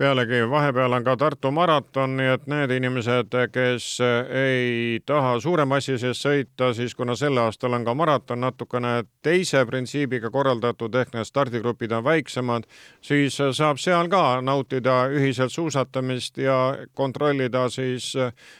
pealegi 0.00 0.50
vahepeal 0.50 0.92
on 0.96 1.04
ka 1.04 1.16
Tartu 1.16 1.50
maraton, 1.52 2.14
nii 2.16 2.28
et 2.32 2.46
need 2.48 2.70
inimesed, 2.72 3.34
kes 3.52 3.88
ei 4.32 5.00
taha 5.06 5.34
suure 5.44 5.66
massi 5.68 5.98
sees 6.00 6.22
sõita, 6.24 6.70
siis 6.74 6.94
kuna 6.96 7.12
sel 7.20 7.36
aastal 7.36 7.76
on 7.76 7.84
ka 7.84 7.94
maraton 7.94 8.40
natukene 8.40 8.94
teise 9.22 9.66
printsiibiga 9.68 10.30
korraldatud, 10.32 10.94
ehk 10.94 11.12
need 11.14 11.28
stardigrupid 11.28 11.92
on 11.92 12.04
väiksemad, 12.04 12.64
siis 13.04 13.36
saab 13.36 13.76
seal 13.76 14.08
ka 14.08 14.40
nautida 14.40 15.02
ühiselt 15.12 15.52
suusatamist 15.52 16.38
ja 16.38 16.78
kontrollida 16.94 17.68
siis, 17.68 18.14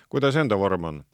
kuidas 0.09 0.37
enda 0.37 0.61
vorm 0.61 0.85
on. 0.85 1.05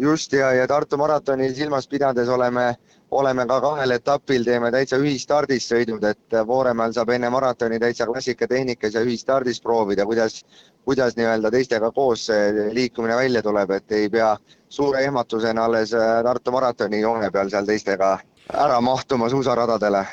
Just 0.00 0.32
ja, 0.32 0.52
ja 0.52 0.66
Tartu 0.66 0.96
maratoni 0.96 1.54
silmas 1.54 1.88
pidades 1.88 2.28
oleme 2.28 2.74
oleme 3.10 3.46
ka 3.46 3.60
kahel 3.60 3.90
etapil, 3.90 4.44
teeme 4.44 4.70
täitsa 4.74 4.98
ühistardis 4.98 5.68
sõidud, 5.70 6.02
et 6.04 6.36
Vooremaal 6.46 6.92
saab 6.92 7.12
enne 7.14 7.30
maratoni 7.30 7.78
täitsa 7.78 8.06
klassikatehnikas 8.06 8.94
ja 8.94 9.02
ühistardis 9.06 9.60
proovida, 9.62 10.06
kuidas, 10.06 10.42
kuidas 10.84 11.16
nii-öelda 11.16 11.50
teistega 11.54 11.92
koos 11.94 12.26
see 12.26 12.68
liikumine 12.74 13.16
välja 13.16 13.42
tuleb, 13.42 13.70
et 13.70 13.92
ei 13.92 14.10
pea 14.10 14.34
suure 14.68 15.04
ehmatusena 15.04 15.64
alles 15.64 15.94
äh, 15.94 16.22
Tartu 16.26 16.52
maratoni 16.52 17.00
joone 17.00 17.30
peal 17.30 17.50
seal 17.50 17.66
teistega 17.66 18.16
ära 18.52 18.80
mahtuma 18.80 19.28
suusaradadele 19.30 20.06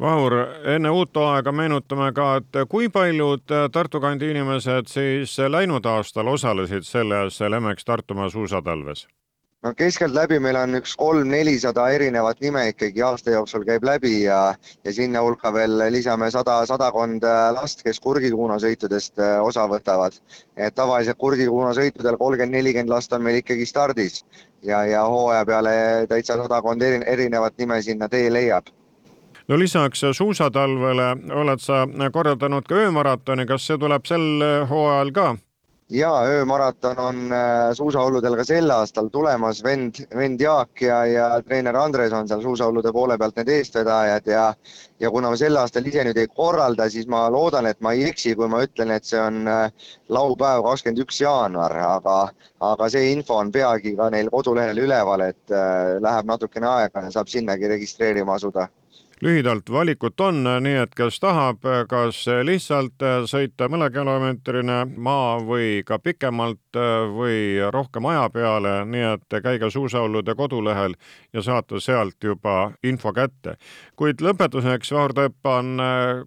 Vahur, 0.00 0.34
enne 0.76 0.90
uut 0.94 1.16
hooaega 1.18 1.52
meenutame 1.52 2.12
ka, 2.14 2.26
et 2.38 2.58
kui 2.70 2.86
paljud 2.88 3.42
Tartu 3.74 3.98
kandi 4.00 4.28
inimesed 4.30 4.86
siis 4.86 5.32
läinud 5.50 5.86
aastal 5.90 6.30
osalesid 6.30 6.86
selles 6.86 7.40
Lemex 7.40 7.84
Tartumaa 7.84 8.28
suusatalves? 8.30 9.08
no 9.62 9.72
keskeltläbi 9.74 10.38
meil 10.38 10.56
on 10.60 10.78
üks 10.78 10.92
kolm-nelisada 11.00 11.88
erinevat 11.90 12.40
nime 12.46 12.62
ikkagi 12.70 13.02
aasta 13.02 13.34
jooksul 13.34 13.64
käib 13.66 13.84
läbi 13.88 14.12
ja, 14.22 14.54
ja 14.84 14.92
sinna 14.94 15.22
hulka 15.26 15.50
veel 15.54 15.74
lisame 15.90 16.30
sada, 16.30 16.60
sadakond 16.70 17.26
äh, 17.26 17.50
last, 17.56 17.82
kes 17.82 17.98
kurgikuuna 18.00 18.60
sõitudest 18.62 19.18
äh, 19.18 19.34
osa 19.42 19.66
võtavad. 19.66 20.22
et 20.56 20.74
tavaliselt 20.78 21.18
kurgikuuna 21.18 21.74
sõitudel 21.74 22.22
kolmkümmend, 22.22 22.54
nelikümmend 22.54 22.94
last 22.94 23.12
on 23.12 23.26
meil 23.26 23.42
ikkagi 23.42 23.66
stardis 23.66 24.22
ja, 24.62 24.84
ja 24.86 25.02
hooaja 25.10 25.44
peale 25.46 25.78
täitsa 26.08 26.38
sadakond 26.38 26.82
erinevat 26.86 27.58
nime 27.58 27.82
sinna 27.82 28.08
tee 28.08 28.30
leiab 28.30 28.70
no 29.48 29.58
lisaks 29.58 30.04
suusatalvele 30.12 31.10
oled 31.34 31.60
sa 31.64 31.86
korraldanud 32.12 32.68
ka 32.68 32.80
öömaratoni, 32.84 33.46
kas 33.46 33.66
see 33.66 33.78
tuleb 33.78 34.04
sel 34.06 34.26
hooajal 34.68 35.12
ka? 35.12 35.28
ja 35.90 36.22
öömaraton 36.22 36.98
on 36.98 37.32
äh, 37.32 37.72
suusahulludel 37.72 38.36
ka 38.36 38.44
sel 38.44 38.70
aastal 38.70 39.08
tulemas, 39.08 39.62
vend, 39.64 39.94
vend 40.16 40.40
Jaak 40.40 40.82
ja, 40.82 41.06
ja 41.06 41.28
treener 41.42 41.76
Andres 41.76 42.12
on 42.12 42.28
seal 42.28 42.42
suusahullude 42.42 42.92
poole 42.92 43.18
pealt 43.18 43.36
need 43.36 43.48
eestvedajad 43.48 44.26
ja 44.26 44.54
ja 45.00 45.10
kuna 45.10 45.30
ma 45.30 45.36
sel 45.36 45.56
aastal 45.56 45.86
ise 45.86 46.04
nüüd 46.04 46.20
ei 46.20 46.28
korralda, 46.28 46.90
siis 46.90 47.06
ma 47.08 47.22
loodan, 47.32 47.66
et 47.66 47.80
ma 47.80 47.92
ei 47.92 48.04
eksi, 48.10 48.34
kui 48.36 48.48
ma 48.48 48.60
ütlen, 48.66 48.90
et 48.90 49.04
see 49.08 49.20
on 49.20 49.48
äh, 49.48 49.72
laupäev, 50.08 50.64
kakskümmend 50.66 51.00
üks 51.06 51.22
jaanuar, 51.22 51.76
aga 51.96 52.18
aga 52.60 52.90
see 52.92 53.12
info 53.12 53.38
on 53.40 53.52
peagi 53.52 53.94
ka 53.96 54.10
neil 54.12 54.28
kodulehel 54.34 54.84
üleval, 54.84 55.24
et 55.30 55.56
äh, 55.56 55.96
läheb 56.04 56.28
natukene 56.28 56.68
aega 56.68 57.06
ja 57.06 57.14
saab 57.16 57.32
sinnagi 57.32 57.72
registreerima 57.76 58.36
asuda 58.36 58.68
lühidalt 59.22 59.70
valikut 59.70 60.20
on, 60.20 60.42
nii 60.62 60.76
et 60.82 60.94
kes 60.96 61.20
tahab, 61.20 61.64
kas 61.90 62.20
lihtsalt 62.46 63.02
sõita 63.30 63.68
mõnekilomeetrine 63.70 64.78
maa 64.96 65.38
või 65.42 65.82
ka 65.86 65.98
pikemalt 65.98 66.78
või 67.14 67.58
rohkem 67.74 68.06
aja 68.12 68.28
peale, 68.30 68.74
nii 68.86 69.06
et 69.14 69.38
käige 69.42 69.70
suusaullude 69.70 70.34
kodulehel 70.38 70.94
ja 71.32 71.42
saate 71.42 71.80
sealt 71.80 72.24
juba 72.24 72.72
info 72.82 73.12
kätte. 73.12 73.56
kuid 73.96 74.22
lõpetuseks, 74.22 74.92
Vahur 74.94 75.14
Tõppan, 75.14 75.76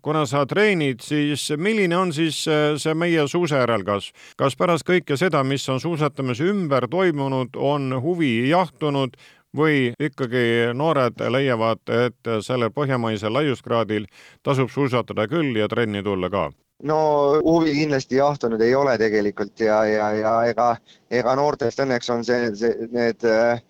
kuna 0.02 0.26
sa 0.26 0.46
treenid, 0.46 1.00
siis 1.02 1.52
milline 1.58 1.98
on 1.98 2.14
siis 2.14 2.44
see 2.78 2.94
meie 2.94 3.28
suusajärelkasv? 3.28 4.16
kas 4.38 4.56
pärast 4.56 4.88
kõike 4.88 5.18
seda, 5.18 5.44
mis 5.44 5.70
on 5.70 5.80
suusatamise 5.80 6.44
ümber 6.44 6.88
toimunud, 6.92 7.56
on 7.56 7.94
huvi 8.02 8.50
jahtunud 8.50 9.16
või 9.58 9.94
ikkagi 10.00 10.72
noored 10.74 11.22
leiavad, 11.30 11.82
et 12.08 12.34
sellel 12.46 12.72
põhjamaisel 12.72 13.34
laiuskraadil 13.34 14.08
tasub 14.44 14.70
suusatada 14.72 15.28
küll 15.28 15.58
ja 15.60 15.68
trenni 15.68 16.04
tulla 16.04 16.30
ka? 16.30 16.50
no 16.84 16.98
huvi 17.44 17.74
kindlasti 17.76 18.16
jahtunud 18.18 18.62
ei 18.62 18.76
ole 18.76 18.98
tegelikult 18.98 19.60
ja, 19.60 19.84
ja, 19.86 20.12
ja 20.18 20.36
ega, 20.50 20.76
ega 21.12 21.36
noortest 21.38 21.84
õnneks 21.84 22.10
on 22.14 22.24
see, 22.26 22.48
see, 22.58 22.88
need 22.94 23.26
äh, 23.28 23.62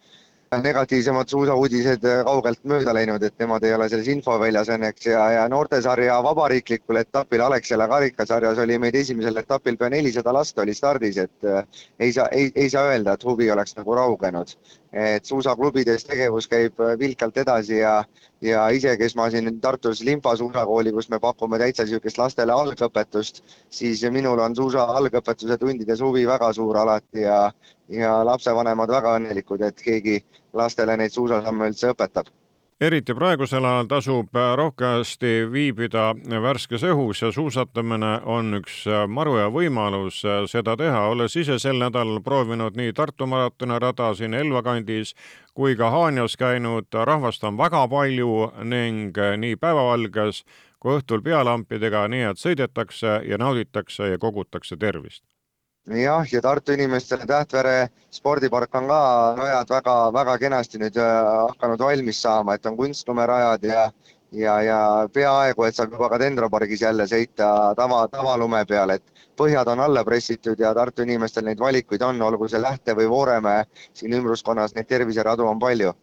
negatiivsemad 0.63 1.31
suusauudised 1.31 2.05
äh, 2.07 2.21
kaugelt 2.27 2.59
mööda 2.67 2.93
läinud, 2.95 3.23
et 3.23 3.35
nemad 3.39 3.63
ei 3.63 3.73
ole 3.75 3.87
selles 3.89 4.07
infoväljas 4.11 4.71
õnneks 4.75 5.07
ja, 5.07 5.25
ja 5.35 5.45
noortesarja 5.51 6.17
vabariiklikul 6.23 7.01
etapil 7.03 7.43
Alexela 7.45 7.87
karikasarjas 7.91 8.59
oli 8.63 8.79
meid 8.79 8.95
esimesel 8.99 9.43
etapil 9.43 9.79
pea 9.79 9.91
nelisada 9.93 10.33
last 10.35 10.59
oli 10.59 10.75
stardis, 10.75 11.19
et 11.25 11.47
äh, 11.47 11.63
ei 11.99 12.13
saa, 12.15 12.27
ei, 12.31 12.51
ei 12.55 12.69
saa 12.69 12.89
öelda, 12.91 13.15
et 13.15 13.23
huvi 13.27 13.51
oleks 13.51 13.75
nagu 13.79 13.95
raugenud. 13.95 14.55
Et 14.93 15.25
suusaklubides 15.25 16.03
tegevus 16.05 16.47
käib 16.51 16.79
äh, 16.83 16.97
vilkalt 16.99 17.37
edasi 17.37 17.77
ja, 17.77 17.93
ja 18.41 18.67
ise, 18.75 18.97
kes 18.97 19.15
ma 19.15 19.29
siin 19.31 19.61
Tartus 19.61 20.01
Limpa 20.03 20.35
suusakooli, 20.35 20.91
kus 20.91 21.09
me 21.09 21.19
pakume 21.19 21.59
täitsa 21.59 21.85
niisugust 21.87 22.19
lastele 22.19 22.51
algõpetust, 22.51 23.43
siis 23.69 24.03
minul 24.11 24.39
on 24.39 24.55
suusa 24.55 24.83
algõpetuse 24.97 25.57
tundides 25.57 26.03
huvi 26.03 26.27
väga 26.27 26.51
suur 26.53 26.77
alati 26.83 27.23
ja, 27.23 27.39
ja 27.87 28.19
lapsevanemad 28.25 28.91
väga 28.91 29.15
õnnelikud, 29.21 29.63
et 29.63 29.81
keegi 29.81 30.19
lastele 30.53 30.97
neid 30.97 31.15
suusasamme 31.15 31.71
üldse 31.71 31.95
õpetab 31.95 32.27
eriti 32.81 33.13
praegusel 33.13 33.65
ajal 33.65 33.85
tasub 33.89 34.37
rohkesti 34.57 35.31
viibida 35.51 36.15
värskes 36.41 36.81
õhus 36.89 37.21
ja 37.21 37.29
suusatamine 37.31 38.09
on 38.25 38.57
üks 38.57 38.79
maru 39.07 39.35
hea 39.37 39.51
võimalus 39.53 40.23
seda 40.49 40.73
teha, 40.79 41.03
olles 41.13 41.35
ise 41.37 41.59
sel 41.61 41.77
nädalal 41.83 42.23
proovinud 42.25 42.79
nii 42.79 42.95
Tartu 42.97 43.27
maratoni 43.29 43.77
rada 43.79 44.11
siin 44.17 44.33
Elva 44.33 44.63
kandis 44.65 45.13
kui 45.53 45.75
ka 45.77 45.91
Haanjas 45.93 46.37
käinud, 46.41 46.89
rahvast 46.89 47.43
on 47.45 47.59
väga 47.59 47.85
palju 47.91 48.49
ning 48.65 49.17
nii 49.45 49.61
päevavalges 49.61 50.41
kui 50.81 50.97
õhtul 50.97 51.21
pealampidega, 51.21 52.07
nii 52.09 52.31
et 52.31 52.41
sõidetakse 52.41 53.19
ja 53.29 53.37
nauditakse 53.37 54.09
ja 54.15 54.17
kogutakse 54.17 54.77
tervist 54.77 55.21
jah, 55.87 56.25
ja 56.33 56.41
Tartu 56.41 56.71
inimestele 56.71 57.25
Tähtvere 57.25 57.89
spordipark 58.11 58.75
on 58.75 58.87
ka 58.87 59.01
rajad 59.37 59.69
väga-väga 59.69 60.37
kenasti 60.37 60.79
nüüd 60.79 60.97
äh, 60.97 61.29
hakanud 61.49 61.79
valmis 61.79 62.21
saama, 62.21 62.55
et 62.55 62.65
on 62.65 62.77
kunstlumerajad 62.77 63.63
ja 63.63 63.91
ja, 64.31 64.61
ja 64.61 65.09
peaaegu, 65.13 65.63
et 65.63 65.75
saab 65.75 65.91
juba 65.91 66.09
ka 66.09 66.19
Dendropargis 66.19 66.81
jälle 66.81 67.07
sõita 67.07 67.73
tava, 67.75 68.07
tavalume 68.07 68.63
peal, 68.65 68.89
et 68.95 69.03
põhjad 69.37 69.67
on 69.67 69.79
alla 69.79 70.05
pressitud 70.05 70.59
ja 70.59 70.73
Tartu 70.73 71.03
inimestel 71.03 71.45
neid 71.45 71.59
valikuid 71.59 72.01
on, 72.01 72.21
olgu 72.21 72.47
see 72.47 72.61
Lähte 72.61 72.95
või 72.95 73.09
Vooremäe, 73.09 73.65
siin 73.93 74.13
ümbruskonnas 74.13 74.75
neid 74.75 74.87
terviseradu 74.87 75.47
on 75.47 75.59
palju. 75.59 75.93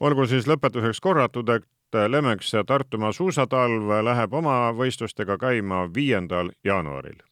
olgu 0.00 0.26
siis 0.26 0.46
lõpetuseks 0.46 1.00
korratud, 1.00 1.48
et 1.48 1.64
Lemex 2.08 2.52
Tartumaa 2.66 3.12
suusatalv 3.12 3.92
läheb 4.04 4.34
oma 4.34 4.72
võistlustega 4.72 5.38
käima 5.38 5.86
viiendal 5.94 6.50
jaanuaril. 6.64 7.22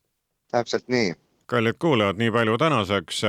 täpselt 0.51 0.89
nii 0.89 1.15
kallid 1.47 1.75
kuulajad, 1.79 2.17
nii 2.17 2.31
palju 2.31 2.59
tänaseks. 2.59 3.23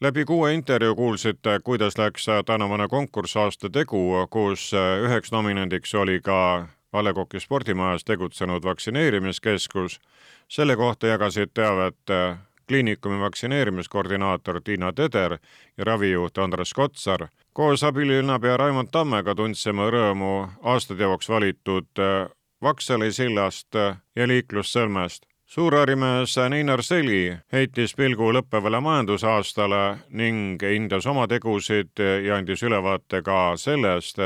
läbi 0.00 0.24
kuue 0.24 0.54
intervjuu 0.54 0.94
kuulsite, 0.94 1.60
kuidas 1.64 1.98
läks 1.98 2.26
tänavune 2.46 2.88
konkurss 2.88 3.36
Aasta 3.36 3.70
tegu, 3.70 4.26
kus 4.30 4.72
üheks 5.04 5.32
nominendiks 5.32 5.94
oli 5.94 6.20
ka 6.20 6.68
A 6.92 7.04
Le 7.04 7.12
Coq'i 7.12 7.40
spordimajas 7.40 8.04
tegutsenud 8.04 8.64
vaktsineerimiskeskus. 8.64 10.00
selle 10.48 10.76
kohta 10.76 11.06
jagasid 11.06 11.50
teavet 11.54 11.96
kliinikumi 12.68 13.20
vaktsineerimiskoordinaator 13.20 14.60
Tiina 14.64 14.92
Teder 14.92 15.38
ja 15.78 15.84
ravijuht 15.84 16.38
Andres 16.38 16.74
Kotsar. 16.74 17.28
koos 17.52 17.84
abilinnapea 17.84 18.56
Raimond 18.56 18.88
Tammega 18.92 19.34
tundsime 19.34 19.90
rõõmu 19.90 20.48
aastateoks 20.62 21.28
valitud 21.28 21.86
Vaksali 22.62 23.12
sillast 23.12 23.74
ja 24.16 24.28
liiklussõlmest 24.28 25.29
suurärimees 25.50 26.36
Neinar 26.48 26.82
Seli 26.82 27.36
heitis 27.52 27.94
pilgu 27.98 28.28
lõppevale 28.30 28.78
majandusaastale 28.80 29.80
ning 30.14 30.62
hindas 30.62 31.08
oma 31.10 31.24
tegusid 31.26 31.98
ja 31.98 32.36
andis 32.38 32.62
ülevaate 32.62 33.18
ka 33.26 33.56
sellest, 33.58 34.20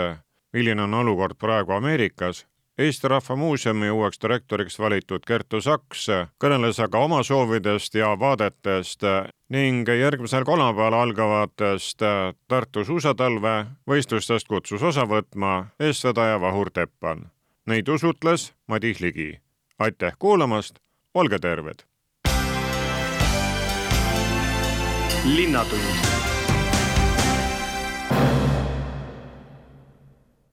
milline 0.53 0.85
on 0.85 0.95
olukord 1.01 1.39
praegu 1.41 1.73
Ameerikas. 1.73 2.45
Eesti 2.79 3.09
Rahva 3.09 3.37
Muuseumi 3.37 3.91
uueks 3.91 4.21
direktoriks 4.21 4.77
valitud 4.79 5.25
Kertu 5.25 5.63
Saks 5.65 6.09
kõneles 6.43 6.83
aga 6.83 7.01
oma 7.07 7.23
soovidest 7.23 7.95
ja 7.95 8.13
vaadetest 8.21 9.09
ning 9.49 9.89
järgmisel 9.89 10.45
kolmapäeval 10.45 10.99
algavatest 11.01 12.05
Tartu 12.49 12.85
suusatalve 12.85 13.57
võistlustest 13.89 14.51
kutsus 14.51 14.83
osa 14.83 15.09
võtma 15.09 15.71
eestvedaja 15.81 16.41
Vahur 16.41 16.71
Teppan. 16.71 17.31
Neid 17.67 17.89
usutles 17.89 18.53
Madis 18.67 19.01
Ligi. 19.01 19.39
aitäh 19.79 20.13
kuulamast 20.19 20.84
olge 21.15 21.39
terved. 21.39 21.85
linnatund 25.25 26.24